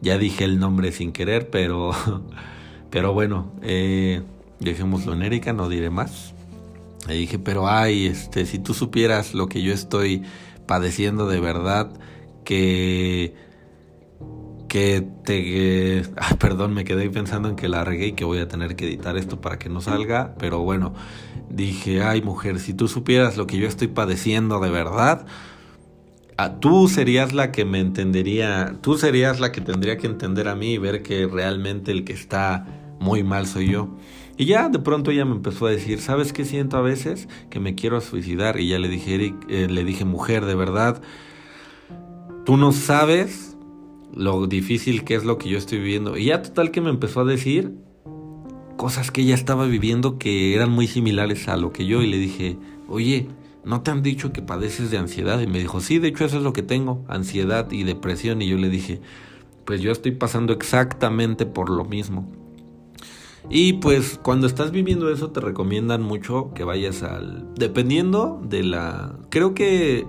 ya 0.00 0.18
dije 0.18 0.44
el 0.44 0.58
nombre 0.58 0.92
sin 0.92 1.12
querer, 1.12 1.50
pero... 1.50 1.92
Pero 2.90 3.12
bueno, 3.12 3.52
eh, 3.62 4.22
dejémoslo 4.58 5.12
en 5.12 5.22
Erika, 5.22 5.52
no 5.52 5.68
diré 5.68 5.90
más. 5.90 6.34
Le 7.08 7.14
dije, 7.14 7.38
pero 7.38 7.68
ay, 7.68 8.06
este, 8.06 8.46
si 8.46 8.58
tú 8.58 8.74
supieras 8.74 9.34
lo 9.34 9.48
que 9.48 9.62
yo 9.62 9.72
estoy 9.72 10.22
padeciendo 10.66 11.26
de 11.26 11.40
verdad, 11.40 11.90
que 12.44 13.34
que 14.70 15.04
te... 15.24 16.02
perdón, 16.38 16.72
me 16.72 16.84
quedé 16.84 17.10
pensando 17.10 17.50
en 17.50 17.56
que 17.56 17.68
la 17.68 17.84
regué 17.84 18.06
y 18.06 18.12
que 18.12 18.24
voy 18.24 18.38
a 18.38 18.48
tener 18.48 18.76
que 18.76 18.86
editar 18.86 19.18
esto 19.18 19.40
para 19.42 19.58
que 19.58 19.68
no 19.68 19.82
salga, 19.82 20.34
pero 20.38 20.60
bueno, 20.60 20.94
dije, 21.50 22.02
ay 22.02 22.22
mujer, 22.22 22.60
si 22.60 22.72
tú 22.72 22.88
supieras 22.88 23.36
lo 23.36 23.46
que 23.46 23.58
yo 23.58 23.66
estoy 23.66 23.88
padeciendo 23.88 24.60
de 24.60 24.70
verdad, 24.70 25.26
ah, 26.38 26.60
tú 26.60 26.88
serías 26.88 27.34
la 27.34 27.50
que 27.50 27.64
me 27.64 27.80
entendería, 27.80 28.76
tú 28.80 28.96
serías 28.96 29.40
la 29.40 29.50
que 29.50 29.60
tendría 29.60 29.98
que 29.98 30.06
entender 30.06 30.48
a 30.48 30.54
mí 30.54 30.74
y 30.74 30.78
ver 30.78 31.02
que 31.02 31.26
realmente 31.26 31.90
el 31.90 32.04
que 32.04 32.12
está 32.12 32.64
muy 33.00 33.24
mal 33.24 33.48
soy 33.48 33.72
yo. 33.72 33.96
Y 34.40 34.46
ya 34.46 34.70
de 34.70 34.78
pronto 34.78 35.10
ella 35.10 35.26
me 35.26 35.34
empezó 35.34 35.66
a 35.66 35.70
decir, 35.70 36.00
¿sabes 36.00 36.32
qué 36.32 36.46
siento 36.46 36.78
a 36.78 36.80
veces? 36.80 37.28
Que 37.50 37.60
me 37.60 37.74
quiero 37.74 38.00
suicidar. 38.00 38.58
Y 38.58 38.68
ya 38.68 38.78
le 38.78 38.88
dije, 38.88 39.34
eh, 39.50 39.66
le 39.68 39.84
dije, 39.84 40.06
mujer, 40.06 40.46
de 40.46 40.54
verdad, 40.54 41.02
tú 42.46 42.56
no 42.56 42.72
sabes 42.72 43.58
lo 44.14 44.46
difícil 44.46 45.04
que 45.04 45.14
es 45.14 45.24
lo 45.26 45.36
que 45.36 45.50
yo 45.50 45.58
estoy 45.58 45.76
viviendo. 45.76 46.16
Y 46.16 46.24
ya 46.24 46.40
total 46.40 46.70
que 46.70 46.80
me 46.80 46.88
empezó 46.88 47.20
a 47.20 47.26
decir 47.26 47.74
cosas 48.78 49.10
que 49.10 49.20
ella 49.20 49.34
estaba 49.34 49.66
viviendo 49.66 50.16
que 50.16 50.54
eran 50.54 50.70
muy 50.70 50.86
similares 50.86 51.46
a 51.48 51.58
lo 51.58 51.70
que 51.70 51.84
yo 51.84 52.00
y 52.00 52.06
le 52.06 52.16
dije, 52.16 52.56
oye, 52.88 53.28
¿no 53.62 53.82
te 53.82 53.90
han 53.90 54.02
dicho 54.02 54.32
que 54.32 54.40
padeces 54.40 54.90
de 54.90 54.96
ansiedad? 54.96 55.38
Y 55.42 55.48
me 55.48 55.58
dijo, 55.58 55.82
sí, 55.82 55.98
de 55.98 56.08
hecho 56.08 56.24
eso 56.24 56.38
es 56.38 56.42
lo 56.42 56.54
que 56.54 56.62
tengo, 56.62 57.04
ansiedad 57.08 57.70
y 57.70 57.84
depresión. 57.84 58.40
Y 58.40 58.48
yo 58.48 58.56
le 58.56 58.70
dije, 58.70 59.02
pues 59.66 59.82
yo 59.82 59.92
estoy 59.92 60.12
pasando 60.12 60.54
exactamente 60.54 61.44
por 61.44 61.68
lo 61.68 61.84
mismo. 61.84 62.39
Y 63.48 63.74
pues 63.74 64.18
cuando 64.22 64.46
estás 64.46 64.70
viviendo 64.70 65.10
eso 65.10 65.30
te 65.30 65.40
recomiendan 65.40 66.02
mucho 66.02 66.52
que 66.54 66.64
vayas 66.64 67.02
al... 67.02 67.54
Dependiendo 67.54 68.40
de 68.44 68.64
la... 68.64 69.14
Creo 69.30 69.54
que 69.54 70.06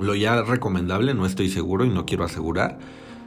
lo 0.00 0.14
ya 0.14 0.42
recomendable, 0.42 1.14
no 1.14 1.26
estoy 1.26 1.48
seguro 1.48 1.84
y 1.84 1.90
no 1.90 2.04
quiero 2.04 2.24
asegurar 2.24 2.78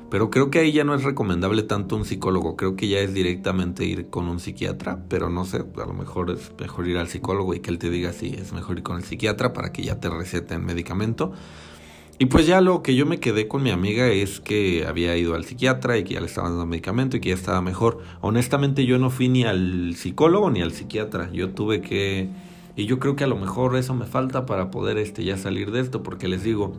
pero 0.10 0.32
creo 0.32 0.49
que 0.49 0.60
ahí 0.60 0.71
ya 0.71 0.84
no 0.84 0.95
es 0.95 1.04
recomendable 1.04 1.63
tanto 1.63 1.95
un 1.95 2.06
psicólogo, 2.06 2.56
creo 2.56 2.75
que 2.75 2.88
ya 2.88 2.99
es 2.99 3.13
directamente 3.13 3.86
ir 3.86 4.10
con 4.10 4.28
un 4.28 4.39
psiquiatra, 4.39 5.04
pero 5.08 5.30
no 5.30 5.45
sé, 5.45 5.58
a 5.58 5.86
lo 5.86 5.93
mejor 5.93 6.32
es 6.32 6.52
mejor 6.60 6.88
ir 6.88 6.97
al 6.97 7.08
psicólogo 7.08 7.54
y 7.54 7.60
que 7.60 7.69
él 7.69 7.78
te 7.78 7.89
diga 7.89 8.12
si 8.12 8.34
es 8.34 8.52
mejor 8.52 8.78
ir 8.78 8.84
con 8.84 8.97
el 8.97 9.04
psiquiatra 9.04 9.54
para 9.54 9.71
que 9.71 9.84
ya 9.84 9.99
te 9.99 10.10
receten 10.10 10.65
medicamento. 10.65 11.32
Y 12.21 12.25
pues 12.25 12.45
ya 12.45 12.60
lo 12.60 12.84
que 12.84 12.95
yo 12.95 13.05
me 13.05 13.21
quedé 13.21 13.47
con 13.47 13.63
mi 13.63 13.69
amiga 13.69 14.10
es 14.10 14.41
que 14.41 14.86
había 14.86 15.15
ido 15.15 15.36
al 15.36 15.45
psiquiatra 15.45 15.97
y 15.97 16.03
que 16.03 16.15
ya 16.15 16.19
le 16.19 16.25
estaban 16.25 16.51
dando 16.51 16.65
medicamento 16.65 17.15
y 17.15 17.21
que 17.21 17.29
ya 17.29 17.36
estaba 17.36 17.62
mejor. 17.62 17.99
Honestamente 18.19 18.86
yo 18.86 18.99
no 18.99 19.10
fui 19.10 19.29
ni 19.29 19.45
al 19.45 19.95
psicólogo 19.95 20.51
ni 20.51 20.62
al 20.62 20.73
psiquiatra. 20.73 21.32
Yo 21.32 21.51
tuve 21.51 21.79
que... 21.79 22.29
Y 22.75 22.88
yo 22.88 22.99
creo 22.99 23.15
que 23.15 23.23
a 23.23 23.27
lo 23.27 23.38
mejor 23.38 23.77
eso 23.77 23.93
me 23.93 24.05
falta 24.05 24.45
para 24.45 24.69
poder 24.69 24.97
este, 24.97 25.23
ya 25.23 25.38
salir 25.38 25.71
de 25.71 25.79
esto, 25.79 26.03
porque 26.03 26.27
les 26.27 26.43
digo, 26.43 26.73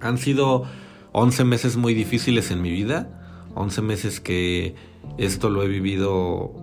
han 0.00 0.16
sido 0.16 0.64
11 1.12 1.44
meses 1.44 1.76
muy 1.76 1.92
difíciles 1.92 2.50
en 2.50 2.62
mi 2.62 2.70
vida, 2.70 3.50
11 3.54 3.82
meses 3.82 4.20
que 4.20 4.74
esto 5.18 5.50
lo 5.50 5.62
he 5.62 5.68
vivido, 5.68 6.54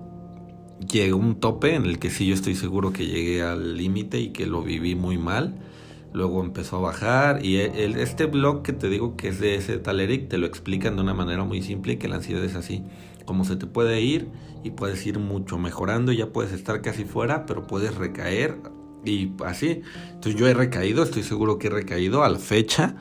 llegó 0.92 1.18
un 1.18 1.40
tope 1.40 1.76
en 1.76 1.86
el 1.86 2.00
que 2.00 2.10
sí 2.10 2.26
yo 2.26 2.34
estoy 2.34 2.56
seguro 2.56 2.92
que 2.92 3.06
llegué 3.06 3.44
al 3.44 3.78
límite 3.78 4.20
y 4.20 4.30
que 4.30 4.48
lo 4.48 4.64
viví 4.64 4.96
muy 4.96 5.20
mal 5.20 5.69
luego 6.14 6.44
empezó 6.44 6.78
a 6.78 6.80
bajar 6.82 7.46
y 7.46 7.58
el, 7.58 7.96
este 7.98 8.26
blog 8.26 8.64
que 8.64 8.74
te 8.74 8.90
digo 8.90 9.16
que 9.16 9.28
es 9.30 9.40
de 9.40 9.56
ese 9.56 9.78
tal 9.78 10.00
Eric 10.00 10.28
te 10.30 10.38
lo 10.38 10.48
explican 10.48 10.96
de 10.96 11.02
una 11.02 11.14
manera 11.14 11.44
muy 11.44 11.62
simple 11.62 11.98
que 11.98 12.08
la 12.08 12.16
ansiedad 12.16 12.44
es 12.44 12.56
así, 12.56 12.84
como 13.26 13.46
se 13.46 13.56
te 13.56 13.68
puede 13.68 14.02
ir 14.02 14.28
y 14.64 14.72
puedes 14.72 15.06
ir 15.06 15.20
mucho 15.20 15.58
mejorando, 15.58 16.12
ya 16.12 16.32
puedes 16.32 16.52
estar 16.52 16.82
casi 16.82 17.06
fuera, 17.06 17.46
pero 17.46 17.68
puedes 17.68 17.96
recaer 17.96 18.58
y 19.06 19.32
así. 19.46 19.82
Entonces 20.08 20.36
yo 20.36 20.48
he 20.48 20.54
recaído, 20.54 21.04
estoy 21.04 21.24
seguro 21.24 21.58
que 21.60 21.68
he 21.68 21.72
recaído 21.72 22.24
a 22.24 22.30
la 22.30 22.40
fecha, 22.40 22.96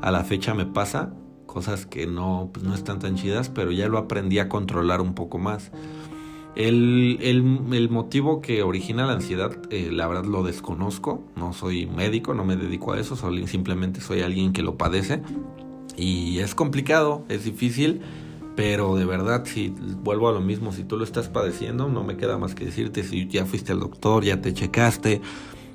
a 0.00 0.10
la 0.10 0.24
fecha 0.24 0.54
me 0.54 0.66
pasa 0.66 1.12
cosas 1.46 1.86
que 1.86 2.06
no, 2.06 2.50
pues 2.52 2.64
no 2.66 2.74
están 2.74 2.98
tan 2.98 3.14
chidas, 3.14 3.48
pero 3.48 3.70
ya 3.70 3.86
lo 3.88 3.98
aprendí 3.98 4.40
a 4.40 4.48
controlar 4.48 5.00
un 5.00 5.14
poco 5.14 5.38
más. 5.38 5.70
El, 6.56 7.18
el, 7.20 7.90
motivo 7.90 8.40
que 8.40 8.62
origina 8.62 9.06
la 9.06 9.14
ansiedad, 9.14 9.56
eh, 9.70 9.90
la 9.90 10.06
verdad 10.06 10.24
lo 10.24 10.44
desconozco. 10.44 11.24
No 11.36 11.52
soy 11.52 11.86
médico, 11.86 12.32
no 12.32 12.44
me 12.44 12.56
dedico 12.56 12.92
a 12.92 13.00
eso, 13.00 13.16
simplemente 13.46 14.00
soy 14.00 14.22
alguien 14.22 14.52
que 14.52 14.62
lo 14.62 14.76
padece. 14.76 15.20
Y 15.96 16.38
es 16.38 16.54
complicado, 16.54 17.24
es 17.28 17.44
difícil, 17.44 18.02
pero 18.56 18.94
de 18.94 19.04
verdad, 19.04 19.44
si 19.46 19.74
vuelvo 20.02 20.28
a 20.28 20.32
lo 20.32 20.40
mismo, 20.40 20.72
si 20.72 20.84
tú 20.84 20.96
lo 20.96 21.04
estás 21.04 21.28
padeciendo, 21.28 21.88
no 21.88 22.04
me 22.04 22.16
queda 22.16 22.38
más 22.38 22.54
que 22.54 22.64
decirte 22.64 23.02
si 23.02 23.26
ya 23.26 23.46
fuiste 23.46 23.72
al 23.72 23.80
doctor, 23.80 24.22
ya 24.22 24.40
te 24.40 24.52
checaste, 24.52 25.20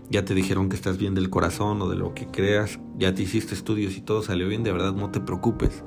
ya 0.09 0.23
te 0.23 0.33
dijeron 0.33 0.69
que 0.69 0.77
estás 0.77 0.97
bien 0.97 1.13
del 1.13 1.29
corazón 1.29 1.81
o 1.81 1.89
de 1.89 1.97
lo 1.97 2.13
que 2.13 2.25
creas, 2.27 2.79
ya 2.97 3.13
te 3.13 3.23
hiciste 3.23 3.53
estudios 3.53 3.97
y 3.97 4.01
todo 4.01 4.21
salió 4.21 4.47
bien, 4.47 4.63
de 4.63 4.71
verdad 4.71 4.93
no 4.93 5.09
te 5.11 5.19
preocupes. 5.19 5.83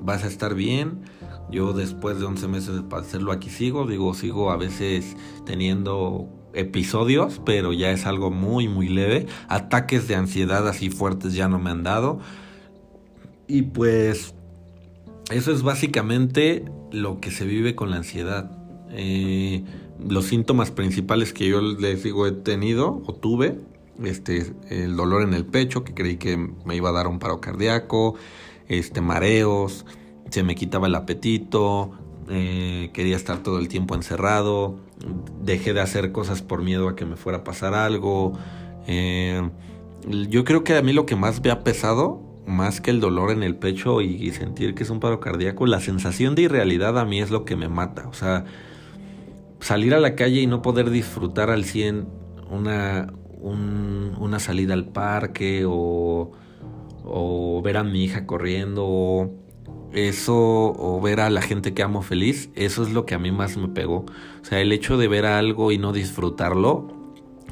Vas 0.00 0.24
a 0.24 0.26
estar 0.26 0.54
bien 0.54 1.02
yo 1.50 1.72
después 1.72 2.18
de 2.18 2.26
11 2.26 2.48
meses 2.48 2.74
de 2.74 2.82
padecerlo 2.82 3.32
aquí 3.32 3.50
sigo, 3.50 3.86
digo, 3.86 4.14
sigo 4.14 4.50
a 4.50 4.56
veces 4.56 5.16
teniendo 5.44 6.28
episodios, 6.54 7.40
pero 7.44 7.72
ya 7.72 7.90
es 7.90 8.06
algo 8.06 8.30
muy, 8.30 8.68
muy 8.68 8.88
leve. 8.88 9.26
Ataques 9.48 10.08
de 10.08 10.14
ansiedad 10.14 10.66
así 10.68 10.90
fuertes 10.90 11.34
ya 11.34 11.48
no 11.48 11.58
me 11.58 11.70
han 11.70 11.82
dado. 11.82 12.20
Y 13.46 13.62
pues 13.62 14.34
eso 15.30 15.52
es 15.52 15.62
básicamente 15.62 16.64
lo 16.92 17.20
que 17.20 17.30
se 17.30 17.44
vive 17.44 17.74
con 17.74 17.90
la 17.90 17.96
ansiedad. 17.96 18.50
Eh, 18.90 19.64
los 19.98 20.26
síntomas 20.26 20.70
principales 20.70 21.32
que 21.32 21.48
yo 21.48 21.60
les 21.60 22.02
digo 22.02 22.26
he 22.26 22.32
tenido 22.32 23.02
o 23.06 23.14
tuve, 23.14 23.58
este, 24.02 24.52
el 24.70 24.96
dolor 24.96 25.22
en 25.22 25.34
el 25.34 25.44
pecho, 25.44 25.84
que 25.84 25.94
creí 25.94 26.16
que 26.16 26.36
me 26.36 26.76
iba 26.76 26.90
a 26.90 26.92
dar 26.92 27.06
un 27.06 27.18
paro 27.18 27.40
cardíaco, 27.40 28.14
este, 28.68 29.00
mareos, 29.00 29.84
se 30.30 30.42
me 30.42 30.54
quitaba 30.54 30.86
el 30.86 30.94
apetito, 30.94 31.92
eh, 32.28 32.90
quería 32.92 33.16
estar 33.16 33.42
todo 33.42 33.58
el 33.58 33.68
tiempo 33.68 33.94
encerrado, 33.94 34.76
dejé 35.42 35.74
de 35.74 35.80
hacer 35.80 36.12
cosas 36.12 36.42
por 36.42 36.62
miedo 36.62 36.88
a 36.88 36.96
que 36.96 37.04
me 37.04 37.16
fuera 37.16 37.38
a 37.38 37.44
pasar 37.44 37.74
algo. 37.74 38.32
Eh, 38.86 39.48
yo 40.28 40.44
creo 40.44 40.64
que 40.64 40.76
a 40.76 40.82
mí 40.82 40.92
lo 40.92 41.06
que 41.06 41.16
más 41.16 41.42
me 41.42 41.50
ha 41.50 41.64
pesado, 41.64 42.22
más 42.46 42.80
que 42.80 42.90
el 42.90 43.00
dolor 43.00 43.30
en 43.30 43.42
el 43.42 43.56
pecho 43.56 44.00
y, 44.00 44.30
sentir 44.32 44.74
que 44.74 44.82
es 44.82 44.90
un 44.90 45.00
paro 45.00 45.20
cardíaco, 45.20 45.66
la 45.66 45.80
sensación 45.80 46.34
de 46.34 46.42
irrealidad 46.42 46.98
a 46.98 47.04
mí 47.04 47.20
es 47.20 47.30
lo 47.30 47.44
que 47.44 47.56
me 47.56 47.68
mata. 47.68 48.08
O 48.08 48.12
sea, 48.14 48.44
salir 49.60 49.94
a 49.94 50.00
la 50.00 50.14
calle 50.14 50.40
y 50.40 50.46
no 50.46 50.62
poder 50.62 50.90
disfrutar 50.90 51.50
al 51.50 51.64
100 51.64 52.06
una, 52.50 53.12
una 53.40 54.38
salida 54.38 54.74
al 54.74 54.86
parque 54.86 55.64
o, 55.66 56.32
o 57.04 57.62
ver 57.62 57.76
a 57.78 57.84
mi 57.84 58.04
hija 58.04 58.26
corriendo 58.26 59.30
eso 59.94 60.34
o 60.36 61.00
ver 61.00 61.20
a 61.20 61.30
la 61.30 61.42
gente 61.42 61.74
que 61.74 61.82
amo 61.82 62.02
feliz, 62.02 62.50
eso 62.54 62.82
es 62.82 62.92
lo 62.92 63.06
que 63.06 63.14
a 63.14 63.18
mí 63.18 63.32
más 63.32 63.56
me 63.56 63.68
pegó. 63.68 64.04
O 64.42 64.44
sea, 64.44 64.60
el 64.60 64.72
hecho 64.72 64.96
de 64.96 65.08
ver 65.08 65.26
algo 65.26 65.72
y 65.72 65.78
no 65.78 65.92
disfrutarlo, 65.92 66.88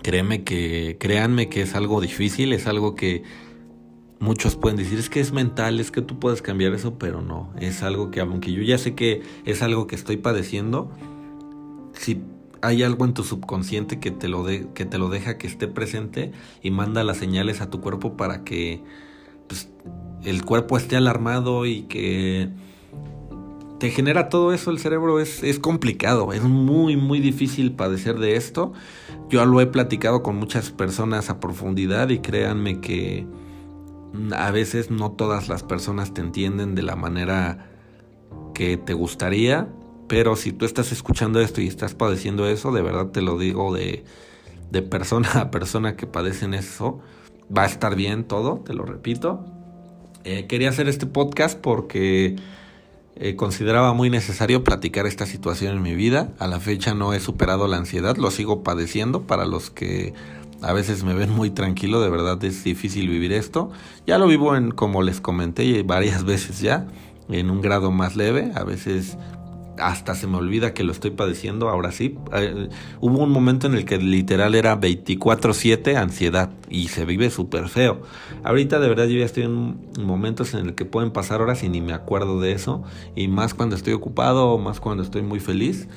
créeme 0.02 0.44
que, 0.44 0.96
créanme 1.00 1.48
que 1.48 1.62
es 1.62 1.74
algo 1.74 2.00
difícil, 2.00 2.52
es 2.52 2.66
algo 2.66 2.94
que 2.94 3.22
muchos 4.18 4.57
pueden 4.57 4.76
decir, 4.76 4.98
es 4.98 5.11
que 5.11 5.20
es 5.20 5.33
mental, 5.33 5.81
es 5.81 5.90
que 5.90 6.02
tú 6.02 6.18
puedes 6.18 6.42
cambiar 6.42 6.74
eso, 6.74 6.98
pero 6.98 7.22
no, 7.22 7.52
es 7.59 7.83
algo 7.83 8.11
que 8.11 8.20
aunque 8.20 8.52
yo 8.52 8.62
ya 8.62 8.78
sé 8.78 8.94
que 8.94 9.22
es 9.44 9.62
algo 9.62 9.87
que 9.87 9.94
estoy 9.96 10.16
padeciendo, 10.16 10.90
si 11.94 12.22
hay 12.62 12.85
algo 12.85 13.05
en 13.05 13.14
tu 13.14 13.24
subconsciente 13.24 13.98
que 13.98 14.12
te 14.12 14.28
lo 14.28 14.44
de, 14.44 14.68
que 14.74 14.85
te 14.85 14.98
lo 14.98 15.09
deja 15.09 15.37
que 15.38 15.48
esté 15.48 15.66
presente 15.66 16.33
y 16.62 16.70
manda 16.70 17.02
las 17.02 17.16
señales 17.16 17.61
a 17.61 17.70
tu 17.70 17.81
cuerpo 17.81 18.16
para 18.16 18.44
que 18.44 18.83
pues, 19.48 19.68
el 20.24 20.44
cuerpo 20.44 20.76
esté 20.76 20.96
alarmado 20.96 21.66
y 21.66 21.82
que 21.82 22.48
te 23.78 23.90
genera 23.90 24.28
todo 24.28 24.52
eso 24.52 24.70
el 24.70 24.78
cerebro 24.78 25.18
es, 25.18 25.42
es, 25.42 25.58
complicado, 25.58 26.32
es 26.32 26.42
muy 26.42 26.96
muy 26.96 27.18
difícil 27.18 27.72
padecer 27.72 28.18
de 28.18 28.37
esto. 28.37 28.72
Yo 29.28 29.44
lo 29.44 29.61
he 29.61 29.66
platicado 29.66 30.22
con 30.22 30.37
muchas 30.37 30.70
personas 30.70 31.30
a 31.30 31.40
profundidad 31.40 32.08
y 32.11 32.20
créanme 32.20 32.80
que 32.80 33.26
a 34.37 34.50
veces 34.52 34.90
no 34.90 35.12
todas 35.12 35.48
las 35.48 35.64
personas 35.64 36.14
te 36.14 36.20
entienden 36.20 36.74
de 36.74 36.82
la 36.82 36.94
manera 36.94 37.70
que 38.54 38.76
te 38.76 38.92
gustaría, 38.92 39.68
pero 40.06 40.37
si 40.37 40.52
tú 40.52 40.64
estás 40.64 40.92
escuchando 40.92 41.40
esto 41.40 41.61
y 41.61 41.66
estás 41.66 41.94
padeciendo 41.94 42.46
eso, 42.46 42.70
de 42.70 42.82
verdad 42.82 43.06
te 43.06 43.22
lo 43.22 43.37
digo 43.37 43.74
de, 43.74 44.04
de 44.70 44.82
persona 44.82 45.28
a 45.40 45.50
persona 45.50 45.96
que 45.96 46.06
padecen 46.06 46.54
eso, 46.54 47.00
va 47.54 47.62
a 47.62 47.66
estar 47.66 47.96
bien 47.96 48.24
todo, 48.24 48.58
te 48.64 48.74
lo 48.74 48.85
repito 48.85 49.62
eh, 50.24 50.46
quería 50.46 50.68
hacer 50.68 50.88
este 50.88 51.06
podcast 51.06 51.58
porque 51.58 52.37
eh, 53.16 53.37
consideraba 53.37 53.92
muy 53.92 54.08
necesario 54.08 54.64
platicar 54.64 55.06
esta 55.06 55.26
situación 55.26 55.76
en 55.76 55.82
mi 55.82 55.94
vida. 55.94 56.32
A 56.38 56.46
la 56.46 56.61
fecha 56.61 56.94
no 56.94 57.12
he 57.12 57.20
superado 57.20 57.68
la 57.68 57.76
ansiedad, 57.76 58.16
lo 58.16 58.30
sigo 58.30 58.62
padeciendo. 58.62 59.22
Para 59.22 59.44
los 59.44 59.70
que 59.70 60.14
a 60.62 60.72
veces 60.72 61.04
me 61.04 61.14
ven 61.14 61.30
muy 61.30 61.50
tranquilo, 61.50 62.00
de 62.00 62.11
verdad 62.11 62.42
es 62.44 62.64
difícil 62.64 63.08
vivir 63.08 63.32
esto. 63.32 63.70
Ya 64.06 64.18
lo 64.18 64.26
vivo 64.26 64.56
en, 64.56 64.70
como 64.70 65.02
les 65.02 65.20
comenté 65.20 65.82
varias 65.82 66.24
veces 66.26 66.61
ya, 66.61 66.87
en 67.28 67.50
un 67.50 67.61
grado 67.61 67.90
más 67.90 68.16
leve. 68.16 68.50
A 68.54 68.64
veces 68.64 69.18
hasta 69.78 70.14
se 70.14 70.26
me 70.26 70.37
olvida 70.37 70.74
que 70.74 70.85
lo 70.85 70.92
estoy 70.92 71.12
padeciendo, 71.12 71.68
ahora 71.68 71.92
sí. 71.92 72.18
Eh, 72.32 72.68
hubo 73.00 73.18
un 73.18 73.30
momento 73.30 73.66
en 73.66 73.74
el 73.74 73.85
que 73.85 73.98
literal 73.98 74.54
era 74.54 74.74
24/7 74.76 75.96
ansiedad 75.96 76.50
y 76.68 76.88
se 76.88 77.04
vive 77.04 77.30
súper 77.30 77.68
feo. 77.68 78.02
Ahorita 78.44 78.78
de 78.80 78.88
verdad 78.88 79.06
yo 79.06 79.18
ya 79.18 79.24
estoy 79.24 79.44
en 79.44 79.78
momentos 79.98 80.54
en 80.54 80.66
el 80.66 80.74
que 80.74 80.85
pueden 80.85 81.11
pasar 81.11 81.40
horas 81.40 81.62
y 81.62 81.68
ni 81.68 81.80
me 81.80 81.92
acuerdo 81.92 82.40
de 82.40 82.52
eso. 82.52 82.82
Y 83.16 83.28
más 83.28 83.54
cuando 83.54 83.76
estoy 83.76 83.94
ocupado 83.94 84.58
más 84.58 84.80
cuando 84.80 85.02
estoy 85.02 85.22
muy 85.22 85.40
feliz. 85.40 85.88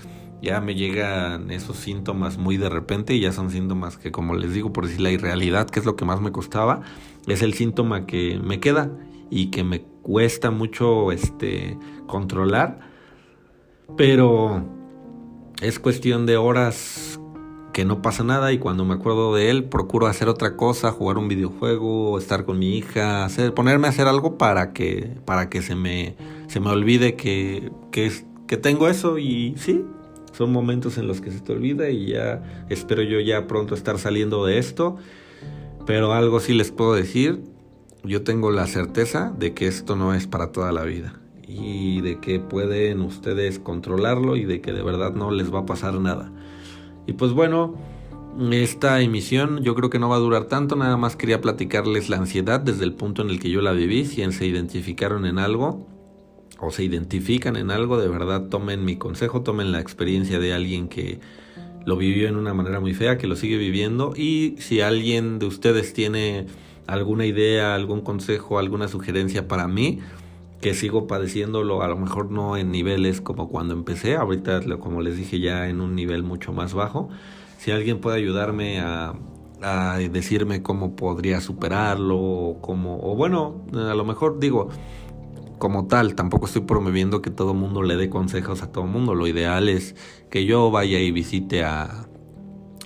Ya 0.41 0.61
me 0.61 0.75
llegan 0.75 1.49
esos 1.49 1.77
síntomas 1.77 2.37
muy 2.37 2.57
de 2.57 2.69
repente 2.69 3.15
y 3.15 3.21
ya 3.21 3.31
son 3.31 3.49
síntomas 3.49 3.97
que 3.97 4.11
como 4.11 4.35
les 4.35 4.53
digo 4.53 4.71
por 4.71 4.85
decir 4.85 5.01
la 5.01 5.09
irrealidad, 5.09 5.67
que 5.67 5.79
es 5.79 5.85
lo 5.85 5.95
que 5.95 6.05
más 6.05 6.21
me 6.21 6.31
costaba, 6.31 6.81
es 7.25 7.41
el 7.41 7.53
síntoma 7.53 8.05
que 8.05 8.39
me 8.43 8.59
queda 8.59 8.91
y 9.31 9.47
que 9.47 9.63
me 9.63 9.81
cuesta 10.03 10.51
mucho 10.51 11.11
este 11.11 11.79
controlar 12.05 12.94
pero 13.97 14.63
es 15.61 15.79
cuestión 15.79 16.25
de 16.25 16.37
horas 16.37 17.19
que 17.75 17.83
no 17.83 18.01
pasa 18.01 18.23
nada 18.23 18.53
y 18.53 18.57
cuando 18.57 18.85
me 18.85 18.93
acuerdo 18.93 19.35
de 19.35 19.49
él 19.49 19.65
procuro 19.65 20.07
hacer 20.07 20.29
otra 20.29 20.55
cosa, 20.55 20.91
jugar 20.91 21.17
un 21.17 21.27
videojuego, 21.27 22.17
estar 22.17 22.45
con 22.45 22.57
mi 22.57 22.77
hija, 22.77 23.25
hacer, 23.25 23.53
ponerme 23.53 23.87
a 23.87 23.89
hacer 23.89 24.07
algo 24.07 24.37
para 24.37 24.71
que, 24.71 25.17
para 25.25 25.49
que 25.49 25.61
se 25.61 25.75
me, 25.75 26.15
se 26.47 26.61
me 26.61 26.69
olvide 26.69 27.15
que, 27.15 27.71
que, 27.91 28.11
que 28.47 28.55
tengo 28.55 28.87
eso 28.87 29.17
y 29.17 29.55
sí, 29.57 29.83
son 30.31 30.53
momentos 30.53 30.97
en 30.97 31.07
los 31.07 31.19
que 31.19 31.31
se 31.31 31.41
te 31.41 31.51
olvida 31.51 31.89
y 31.89 32.13
ya 32.13 32.65
espero 32.69 33.01
yo 33.01 33.19
ya 33.19 33.45
pronto 33.45 33.75
estar 33.75 33.99
saliendo 33.99 34.45
de 34.45 34.57
esto. 34.57 34.95
Pero 35.85 36.13
algo 36.13 36.39
sí 36.39 36.53
les 36.53 36.71
puedo 36.71 36.93
decir, 36.93 37.43
yo 38.05 38.23
tengo 38.23 38.51
la 38.51 38.67
certeza 38.67 39.33
de 39.37 39.53
que 39.53 39.67
esto 39.67 39.97
no 39.97 40.13
es 40.13 40.27
para 40.27 40.53
toda 40.53 40.71
la 40.71 40.83
vida 40.83 41.19
y 41.47 42.01
de 42.01 42.19
que 42.19 42.39
pueden 42.39 43.01
ustedes 43.01 43.59
controlarlo 43.59 44.35
y 44.35 44.45
de 44.45 44.61
que 44.61 44.73
de 44.73 44.83
verdad 44.83 45.13
no 45.13 45.31
les 45.31 45.53
va 45.53 45.59
a 45.59 45.65
pasar 45.65 45.99
nada. 45.99 46.31
Y 47.07 47.13
pues 47.13 47.31
bueno, 47.31 47.75
esta 48.51 48.99
emisión 49.01 49.63
yo 49.63 49.75
creo 49.75 49.89
que 49.89 49.99
no 49.99 50.09
va 50.09 50.17
a 50.17 50.19
durar 50.19 50.45
tanto, 50.45 50.75
nada 50.75 50.97
más 50.97 51.15
quería 51.15 51.41
platicarles 51.41 52.09
la 52.09 52.17
ansiedad 52.17 52.59
desde 52.59 52.83
el 52.83 52.93
punto 52.93 53.21
en 53.21 53.29
el 53.29 53.39
que 53.39 53.49
yo 53.49 53.61
la 53.61 53.71
viví, 53.71 54.05
si 54.05 54.29
se 54.31 54.45
identificaron 54.45 55.25
en 55.25 55.39
algo 55.39 55.87
o 56.59 56.71
se 56.71 56.83
identifican 56.83 57.55
en 57.55 57.71
algo, 57.71 57.97
de 57.97 58.07
verdad 58.07 58.47
tomen 58.49 58.85
mi 58.85 58.97
consejo, 58.97 59.41
tomen 59.41 59.71
la 59.71 59.79
experiencia 59.79 60.39
de 60.39 60.53
alguien 60.53 60.87
que 60.87 61.19
lo 61.85 61.97
vivió 61.97 62.27
en 62.27 62.35
una 62.35 62.53
manera 62.53 62.79
muy 62.79 62.93
fea, 62.93 63.17
que 63.17 63.27
lo 63.27 63.35
sigue 63.35 63.57
viviendo 63.57 64.13
y 64.15 64.55
si 64.59 64.81
alguien 64.81 65.37
de 65.39 65.45
ustedes 65.45 65.93
tiene 65.93 66.47
alguna 66.87 67.25
idea, 67.25 67.75
algún 67.75 68.01
consejo, 68.01 68.57
alguna 68.57 68.87
sugerencia 68.87 69.47
para 69.47 69.67
mí, 69.67 69.99
que 70.61 70.73
sigo 70.73 71.07
padeciéndolo, 71.07 71.81
a 71.81 71.87
lo 71.87 71.97
mejor 71.97 72.31
no 72.31 72.57
en 72.57 72.71
niveles 72.71 73.21
como 73.21 73.49
cuando 73.49 73.73
empecé, 73.73 74.15
ahorita 74.15 74.61
como 74.79 75.01
les 75.01 75.17
dije 75.17 75.39
ya 75.39 75.67
en 75.67 75.81
un 75.81 75.95
nivel 75.95 76.23
mucho 76.23 76.53
más 76.53 76.73
bajo. 76.73 77.09
Si 77.57 77.71
alguien 77.71 77.99
puede 77.99 78.17
ayudarme 78.17 78.79
a, 78.79 79.13
a 79.61 79.97
decirme 79.97 80.61
cómo 80.61 80.95
podría 80.95 81.41
superarlo, 81.41 82.17
o 82.17 82.59
o 82.61 83.15
bueno, 83.15 83.65
a 83.73 83.93
lo 83.95 84.05
mejor 84.05 84.39
digo, 84.39 84.69
como 85.57 85.87
tal, 85.87 86.15
tampoco 86.15 86.45
estoy 86.45 86.63
promoviendo 86.63 87.21
que 87.21 87.31
todo 87.31 87.53
mundo 87.53 87.81
le 87.81 87.95
dé 87.95 88.09
consejos 88.09 88.61
a 88.61 88.71
todo 88.71 88.85
mundo. 88.85 89.15
Lo 89.15 89.27
ideal 89.27 89.69
es 89.69 89.95
que 90.29 90.45
yo 90.45 90.69
vaya 90.71 90.99
y 90.99 91.11
visite 91.11 91.63
a, 91.63 92.07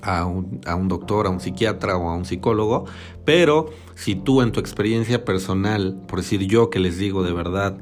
a 0.02 0.26
un, 0.26 0.62
a 0.66 0.76
un, 0.76 0.88
doctor, 0.88 1.28
a 1.28 1.30
un 1.30 1.40
psiquiatra 1.40 1.98
o 1.98 2.10
a 2.10 2.16
un 2.16 2.26
psicólogo, 2.26 2.86
pero 3.26 3.70
si 3.96 4.16
tú 4.16 4.42
en 4.42 4.52
tu 4.52 4.60
experiencia 4.60 5.26
personal, 5.26 6.02
por 6.08 6.20
decir 6.20 6.48
yo 6.48 6.70
que 6.70 6.80
les 6.80 6.98
digo 6.98 7.24
de 7.24 7.34
verdad, 7.34 7.78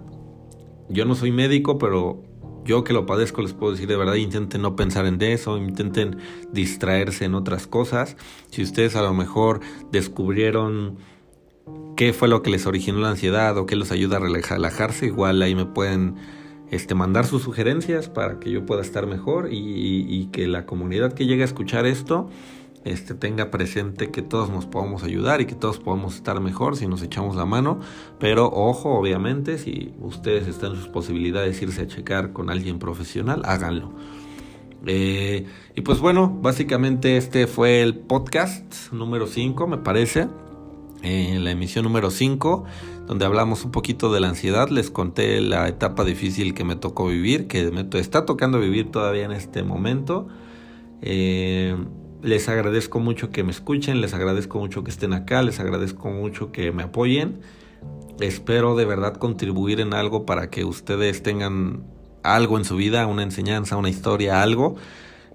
yo 0.90 1.06
no 1.06 1.16
soy 1.16 1.32
médico, 1.32 1.78
pero 1.78 2.24
yo 2.68 2.84
que 2.84 2.94
lo 2.94 3.06
padezco 3.06 3.42
les 3.42 3.54
puedo 3.54 3.72
decir 3.72 3.88
de 3.88 3.96
verdad, 3.96 4.16
intenten 4.16 4.62
no 4.62 4.76
pensar 4.76 5.06
en 5.06 5.22
eso, 5.22 5.58
intenten 5.58 6.18
distraerse 6.52 7.26
en 7.26 7.34
otras 7.34 7.66
cosas. 7.66 8.18
Si 8.52 8.62
ustedes 8.62 8.96
a 8.96 9.02
lo 9.02 9.14
mejor 9.14 9.62
descubrieron 9.92 10.98
qué 11.96 12.14
fue 12.14 12.28
lo 12.28 12.44
que 12.44 12.50
les 12.50 12.68
originó 12.68 13.00
la 13.00 13.10
ansiedad 13.10 13.58
o 13.58 13.66
qué 13.66 13.76
los 13.76 13.92
ayuda 13.92 14.18
a 14.18 14.20
relajarse, 14.20 15.06
igual 15.06 15.42
ahí 15.42 15.56
me 15.56 15.66
pueden 15.66 16.16
este, 16.72 16.96
mandar 16.96 17.26
sus 17.26 17.44
sugerencias 17.44 18.10
para 18.10 18.40
que 18.40 18.52
yo 18.52 18.66
pueda 18.66 18.82
estar 18.82 19.08
mejor 19.08 19.50
y, 19.52 20.30
que 20.32 20.48
la 20.48 20.66
comunidad 20.66 21.14
que 21.14 21.26
llegue 21.26 21.44
a 21.44 21.46
escuchar 21.46 21.86
esto 21.86 22.30
este, 22.84 23.14
tenga 23.14 23.52
presente 23.52 24.12
que 24.12 24.22
todos 24.22 24.50
nos 24.50 24.66
podemos 24.66 25.04
ayudar 25.04 25.42
y 25.42 25.46
que 25.46 25.56
todos 25.56 25.80
podemos 25.80 26.16
estar 26.16 26.40
mejor 26.40 26.76
si 26.76 26.88
nos 26.88 27.02
echamos 27.02 27.36
la 27.36 27.46
mano. 27.46 27.80
Pero 28.20 28.48
ojo, 28.48 28.98
obviamente, 28.98 29.58
si 29.58 29.94
ustedes 30.00 30.48
están 30.48 30.72
en 30.72 30.78
sus 30.78 30.88
posibilidades 30.88 31.60
de 31.60 31.66
irse 31.66 31.82
a 31.82 31.88
checar 31.88 32.34
con 32.34 32.50
alguien 32.50 32.80
profesional, 32.80 33.42
háganlo. 33.46 33.94
Eh, 34.86 35.46
y 35.76 35.82
pues 35.82 36.00
bueno, 36.00 36.38
básicamente 36.42 37.18
este 37.18 37.48
fue 37.48 37.82
el 37.82 37.96
podcast 37.96 38.92
número 38.92 39.28
5, 39.28 39.68
me 39.68 39.78
parece. 39.78 40.28
En 41.04 41.44
la 41.44 41.52
emisión 41.52 41.84
número 41.84 42.10
5 42.10 42.66
donde 43.08 43.26
hablamos 43.26 43.64
un 43.64 43.72
poquito 43.72 44.12
de 44.12 44.20
la 44.20 44.28
ansiedad, 44.28 44.68
les 44.68 44.92
conté 44.92 45.40
la 45.40 45.68
etapa 45.70 46.04
difícil 46.04 46.54
que 46.54 46.66
me 46.66 46.76
tocó 46.76 47.08
vivir, 47.08 47.48
que 47.48 47.72
me 47.72 47.88
está 48.00 48.26
tocando 48.26 48.60
vivir 48.60 48.92
todavía 48.92 49.24
en 49.24 49.32
este 49.32 49.64
momento. 49.64 50.28
Eh, 51.02 51.78
les 52.22 52.50
agradezco 52.50 53.00
mucho 53.00 53.30
que 53.30 53.46
me 53.46 53.52
escuchen, 53.52 54.02
les 54.02 54.14
agradezco 54.14 54.60
mucho 54.60 54.84
que 54.84 54.92
estén 54.92 55.14
acá, 55.14 55.42
les 55.42 55.62
agradezco 55.62 56.10
mucho 56.10 56.52
que 56.52 56.74
me 56.74 56.84
apoyen. 56.84 57.40
Espero 58.20 58.76
de 58.76 58.84
verdad 58.84 59.16
contribuir 59.16 59.80
en 59.80 59.94
algo 59.94 60.26
para 60.26 60.50
que 60.50 60.66
ustedes 60.66 61.24
tengan 61.24 61.86
algo 62.24 62.58
en 62.58 62.66
su 62.66 62.76
vida, 62.76 63.08
una 63.08 63.24
enseñanza, 63.24 63.78
una 63.78 63.90
historia, 63.90 64.42
algo 64.42 64.76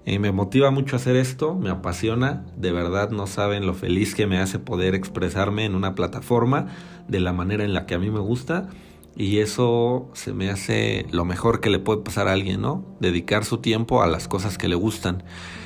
y 0.05 0.19
me 0.19 0.31
motiva 0.31 0.69
mucho 0.71 0.95
hacer 0.95 1.15
esto, 1.15 1.55
me 1.55 1.69
apasiona, 1.69 2.45
de 2.57 2.71
verdad 2.71 3.11
no 3.11 3.25
saben 3.27 3.65
lo 3.65 3.73
feliz 3.73 4.15
que 4.15 4.27
me 4.27 4.39
hace 4.39 4.59
poder 4.59 4.95
expresarme 4.95 5.65
en 5.65 5.75
una 5.75 5.95
plataforma 5.95 6.67
de 7.07 7.19
la 7.19 7.31
manera 7.31 7.63
en 7.63 7.73
la 7.73 7.85
que 7.85 7.95
a 7.95 7.99
mí 7.99 8.09
me 8.09 8.19
gusta 8.19 8.69
y 9.15 9.39
eso 9.39 10.09
se 10.13 10.33
me 10.33 10.49
hace 10.49 11.05
lo 11.11 11.23
mejor 11.23 11.59
que 11.59 11.69
le 11.69 11.79
puede 11.79 12.01
pasar 12.01 12.27
a 12.27 12.33
alguien, 12.33 12.61
¿no? 12.61 12.83
Dedicar 12.99 13.45
su 13.45 13.59
tiempo 13.59 14.01
a 14.01 14.07
las 14.07 14.27
cosas 14.27 14.57
que 14.57 14.67
le 14.67 14.75
gustan. 14.75 15.23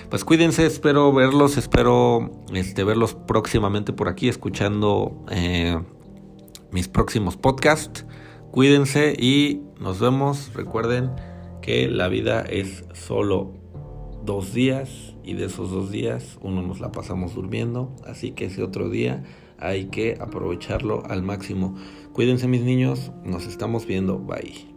Pues 0.09 0.23
cuídense, 0.23 0.65
espero 0.65 1.11
verlos, 1.13 1.57
espero 1.57 2.43
este, 2.53 2.83
verlos 2.83 3.15
próximamente 3.15 3.93
por 3.93 4.09
aquí 4.09 4.27
escuchando 4.27 5.25
eh, 5.31 5.79
mis 6.71 6.87
próximos 6.87 7.37
podcasts. 7.37 8.05
Cuídense 8.51 9.13
y 9.17 9.61
nos 9.79 9.99
vemos. 9.99 10.51
Recuerden 10.53 11.11
que 11.61 11.89
la 11.89 12.07
vida 12.07 12.41
es 12.41 12.85
solo 12.93 13.56
dos 14.27 14.53
días 14.53 15.15
y 15.23 15.33
de 15.33 15.45
esos 15.45 15.71
dos 15.71 15.89
días 15.89 16.37
uno 16.41 16.61
nos 16.61 16.79
la 16.79 16.91
pasamos 16.91 17.33
durmiendo, 17.33 17.95
así 18.05 18.31
que 18.31 18.45
ese 18.45 18.61
otro 18.61 18.89
día 18.89 19.23
hay 19.57 19.85
que 19.85 20.17
aprovecharlo 20.19 21.03
al 21.07 21.23
máximo. 21.23 21.75
Cuídense 22.13 22.47
mis 22.47 22.61
niños, 22.61 23.11
nos 23.23 23.47
estamos 23.47 23.87
viendo, 23.87 24.19
bye. 24.19 24.67